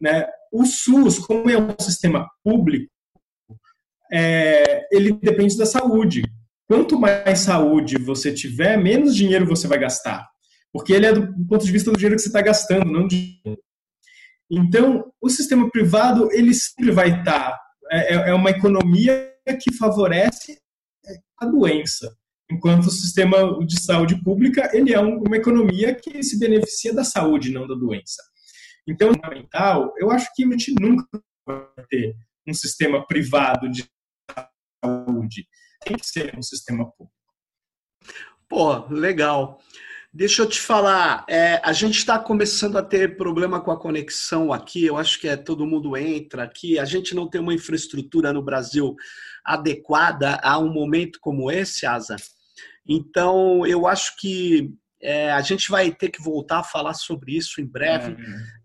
Né? 0.00 0.24
O 0.52 0.64
SUS, 0.64 1.18
como 1.18 1.50
é 1.50 1.58
um 1.58 1.74
sistema 1.80 2.28
público, 2.44 2.88
é, 4.12 4.86
ele 4.90 5.12
depende 5.12 5.56
da 5.56 5.66
saúde. 5.66 6.22
Quanto 6.66 6.98
mais 6.98 7.40
saúde 7.40 7.98
você 7.98 8.32
tiver, 8.32 8.76
menos 8.76 9.14
dinheiro 9.16 9.46
você 9.46 9.66
vai 9.66 9.78
gastar. 9.78 10.28
Porque 10.72 10.92
ele 10.92 11.06
é 11.06 11.12
do 11.12 11.46
ponto 11.46 11.64
de 11.64 11.72
vista 11.72 11.90
do 11.90 11.96
dinheiro 11.96 12.16
que 12.16 12.22
você 12.22 12.28
está 12.28 12.40
gastando, 12.40 12.90
não 12.90 13.06
de 13.06 13.40
Então, 14.50 15.10
o 15.20 15.28
sistema 15.28 15.68
privado, 15.70 16.30
ele 16.32 16.54
sempre 16.54 16.92
vai 16.92 17.18
estar. 17.18 17.50
Tá, 17.50 17.60
é, 17.90 18.14
é, 18.14 18.30
é 18.30 18.34
uma 18.34 18.50
economia 18.50 19.32
que 19.60 19.74
favorece 19.74 20.60
a 21.38 21.46
doença. 21.46 22.16
Enquanto 22.50 22.86
o 22.86 22.90
sistema 22.90 23.64
de 23.64 23.80
saúde 23.80 24.20
pública, 24.22 24.70
ele 24.72 24.92
é 24.92 24.98
uma 24.98 25.36
economia 25.36 25.94
que 25.94 26.22
se 26.22 26.38
beneficia 26.38 26.92
da 26.92 27.04
saúde, 27.04 27.52
não 27.52 27.66
da 27.66 27.74
doença. 27.74 28.22
Então, 28.88 29.12
fundamental, 29.12 29.92
eu 29.98 30.10
acho 30.10 30.28
que 30.34 30.44
a 30.44 30.50
gente 30.50 30.74
nunca 30.80 31.04
vai 31.46 31.64
ter 31.88 32.14
um 32.46 32.54
sistema 32.54 33.06
privado 33.06 33.70
de 33.70 33.84
saúde. 34.84 35.46
Tem 35.84 35.96
que 35.96 36.06
ser 36.06 36.36
um 36.36 36.42
sistema 36.42 36.90
público. 36.90 37.12
Pô, 38.48 38.86
legal. 38.88 39.60
Deixa 40.12 40.42
eu 40.42 40.48
te 40.48 40.60
falar, 40.60 41.24
é, 41.28 41.60
a 41.62 41.72
gente 41.72 41.98
está 41.98 42.18
começando 42.18 42.76
a 42.76 42.82
ter 42.82 43.16
problema 43.16 43.60
com 43.60 43.70
a 43.70 43.78
conexão 43.78 44.52
aqui. 44.52 44.84
Eu 44.84 44.96
acho 44.96 45.20
que 45.20 45.28
é 45.28 45.36
todo 45.36 45.66
mundo 45.66 45.96
entra 45.96 46.42
aqui. 46.42 46.80
A 46.80 46.84
gente 46.84 47.14
não 47.14 47.28
tem 47.28 47.40
uma 47.40 47.54
infraestrutura 47.54 48.32
no 48.32 48.42
Brasil 48.42 48.96
adequada 49.44 50.40
a 50.42 50.58
um 50.58 50.72
momento 50.72 51.20
como 51.20 51.48
esse, 51.48 51.86
Asa. 51.86 52.16
Então, 52.84 53.64
eu 53.64 53.86
acho 53.86 54.16
que 54.16 54.74
é, 55.00 55.30
a 55.30 55.40
gente 55.42 55.70
vai 55.70 55.92
ter 55.92 56.10
que 56.10 56.20
voltar 56.20 56.58
a 56.58 56.64
falar 56.64 56.94
sobre 56.94 57.36
isso 57.36 57.60
em 57.60 57.66
breve. 57.66 58.12
É. 58.12 58.16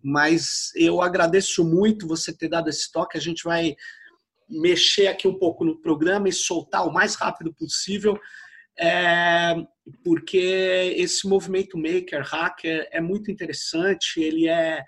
Mas 0.04 0.72
eu 0.76 1.00
agradeço 1.00 1.64
muito 1.64 2.08
você 2.08 2.36
ter 2.36 2.50
dado 2.50 2.70
esse 2.70 2.92
toque. 2.92 3.20
A 3.20 3.22
gente 3.22 3.44
vai 3.44 3.76
mexer 4.50 5.08
aqui 5.08 5.28
um 5.28 5.38
pouco 5.38 5.64
no 5.64 5.80
programa 5.82 6.30
e 6.30 6.34
soltar 6.34 6.88
o 6.88 6.94
mais 6.94 7.16
rápido 7.16 7.54
possível, 7.54 8.20
é, 8.78 9.56
porque 10.04 10.94
esse 10.98 11.28
movimento 11.28 11.78
maker 11.78 12.24
hacker 12.24 12.88
é 12.92 13.02
muito 13.02 13.32
interessante. 13.32 14.20
Ele 14.20 14.48
é 14.48 14.84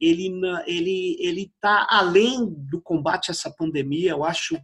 ele 0.00 0.32
ele 0.66 1.16
ele 1.20 1.42
está 1.42 1.86
além 1.88 2.46
do 2.48 2.80
combate 2.80 3.30
a 3.30 3.32
essa 3.32 3.50
pandemia. 3.50 4.10
Eu 4.10 4.24
acho 4.24 4.58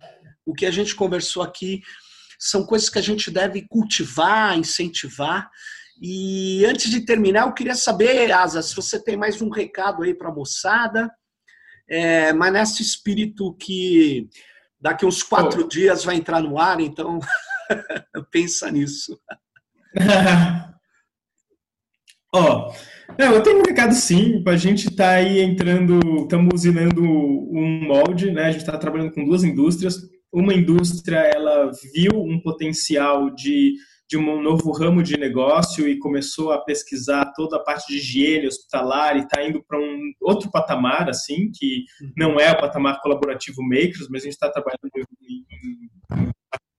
o 0.45 0.55
que 0.55 0.67
a 0.67 0.71
gente 0.71 0.95
conversou 0.95 1.43
aqui 1.43 1.81
são 2.39 2.65
coisas 2.65 2.89
que 2.89 2.99
a 2.99 3.03
gente 3.03 3.31
deve 3.31 3.67
cultivar, 3.69 4.57
incentivar. 4.57 5.51
E 6.01 6.65
antes 6.65 6.89
de 6.91 7.01
terminar, 7.01 7.47
eu 7.47 7.53
queria 7.53 7.75
saber, 7.75 8.31
Asa, 8.31 8.63
se 8.63 8.75
você 8.75 9.03
tem 9.03 9.17
mais 9.17 9.43
um 9.43 9.49
recado 9.49 10.05
aí 10.05 10.15
para 10.15 10.29
a 10.29 10.35
moçada 10.35 11.11
é, 11.89 12.33
mas 12.33 12.53
nesse 12.53 12.83
espírito 12.83 13.55
que 13.55 14.29
daqui 14.81 15.07
uns 15.07 15.23
quatro 15.23 15.65
oh. 15.65 15.69
dias 15.69 16.05
vai 16.05 16.17
entrar 16.17 16.41
no 16.41 16.59
ar, 16.59 16.81
então 16.81 17.19
pensa 18.31 18.71
nisso. 18.71 19.19
Ó, 22.35 22.71
oh, 22.71 22.75
eu 23.23 23.43
tenho 23.43 23.61
um 23.61 23.63
recado 23.63 23.95
sim, 23.95 24.45
a 24.47 24.57
gente 24.57 24.89
está 24.89 25.13
aí 25.13 25.41
entrando, 25.41 25.99
estamos 26.23 26.53
usinando 26.53 27.03
um 27.03 27.81
molde, 27.87 28.31
né? 28.31 28.45
A 28.45 28.51
gente 28.51 28.61
está 28.61 28.77
trabalhando 28.77 29.13
com 29.13 29.25
duas 29.25 29.43
indústrias. 29.43 29.97
Uma 30.31 30.53
indústria, 30.53 31.17
ela 31.17 31.71
viu 31.95 32.13
um 32.23 32.39
potencial 32.39 33.31
de 33.31 33.77
de 34.09 34.17
um 34.17 34.43
novo 34.43 34.73
ramo 34.73 35.03
de 35.03 35.19
negócio 35.19 35.87
e 35.87 35.99
começou 35.99 36.51
a 36.51 36.65
pesquisar 36.65 37.33
toda 37.37 37.57
a 37.57 37.63
parte 37.63 37.89
de 37.89 37.99
higiene 37.99 38.47
hospitalar 38.47 39.17
e 39.17 39.21
está 39.21 39.45
indo 39.45 39.63
para 39.63 39.79
um 39.79 40.13
outro 40.21 40.51
patamar, 40.51 41.11
assim, 41.11 41.51
que 41.53 41.85
não 42.17 42.41
é 42.41 42.51
o 42.51 42.59
patamar 42.59 43.01
colaborativo 43.03 43.63
Makers, 43.63 44.09
mas 44.09 44.23
a 44.23 44.25
gente 44.25 44.35
está 44.35 44.51
trabalhando 44.51 44.79
em, 45.23 45.45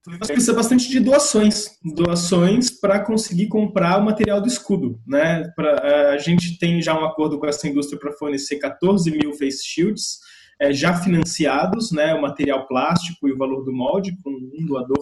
nós 0.07 0.27
precisa 0.27 0.53
bastante 0.53 0.89
de 0.89 0.99
doações, 0.99 1.77
doações 1.83 2.71
para 2.71 2.99
conseguir 2.99 3.47
comprar 3.47 3.99
o 3.99 4.05
material 4.05 4.41
do 4.41 4.47
escudo, 4.47 4.99
né? 5.05 5.43
Pra, 5.55 6.13
a 6.13 6.17
gente 6.17 6.57
tem 6.57 6.81
já 6.81 6.99
um 6.99 7.05
acordo 7.05 7.37
com 7.37 7.45
essa 7.45 7.67
indústria 7.67 7.99
para 7.99 8.13
fornecer 8.13 8.57
14 8.57 9.11
mil 9.11 9.33
face 9.33 9.63
shields 9.63 10.17
é, 10.59 10.73
já 10.73 10.95
financiados, 10.95 11.91
né? 11.91 12.15
O 12.15 12.21
material 12.21 12.65
plástico 12.65 13.27
e 13.27 13.33
o 13.33 13.37
valor 13.37 13.63
do 13.63 13.71
molde 13.71 14.17
com 14.23 14.31
um 14.31 14.65
doador 14.65 14.97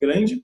grande. 0.00 0.40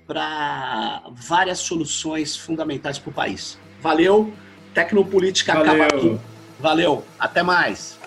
para 0.07 1.03
várias 1.11 1.59
soluções 1.59 2.37
fundamentais 2.37 2.97
para 2.97 3.09
o 3.09 3.13
país. 3.13 3.59
Valeu, 3.81 4.33
Tecnopolítica 4.73 5.53
Valeu. 5.53 5.83
acaba 5.83 5.97
aqui. 5.97 6.19
Valeu, 6.59 7.03
até 7.19 7.43
mais. 7.43 7.99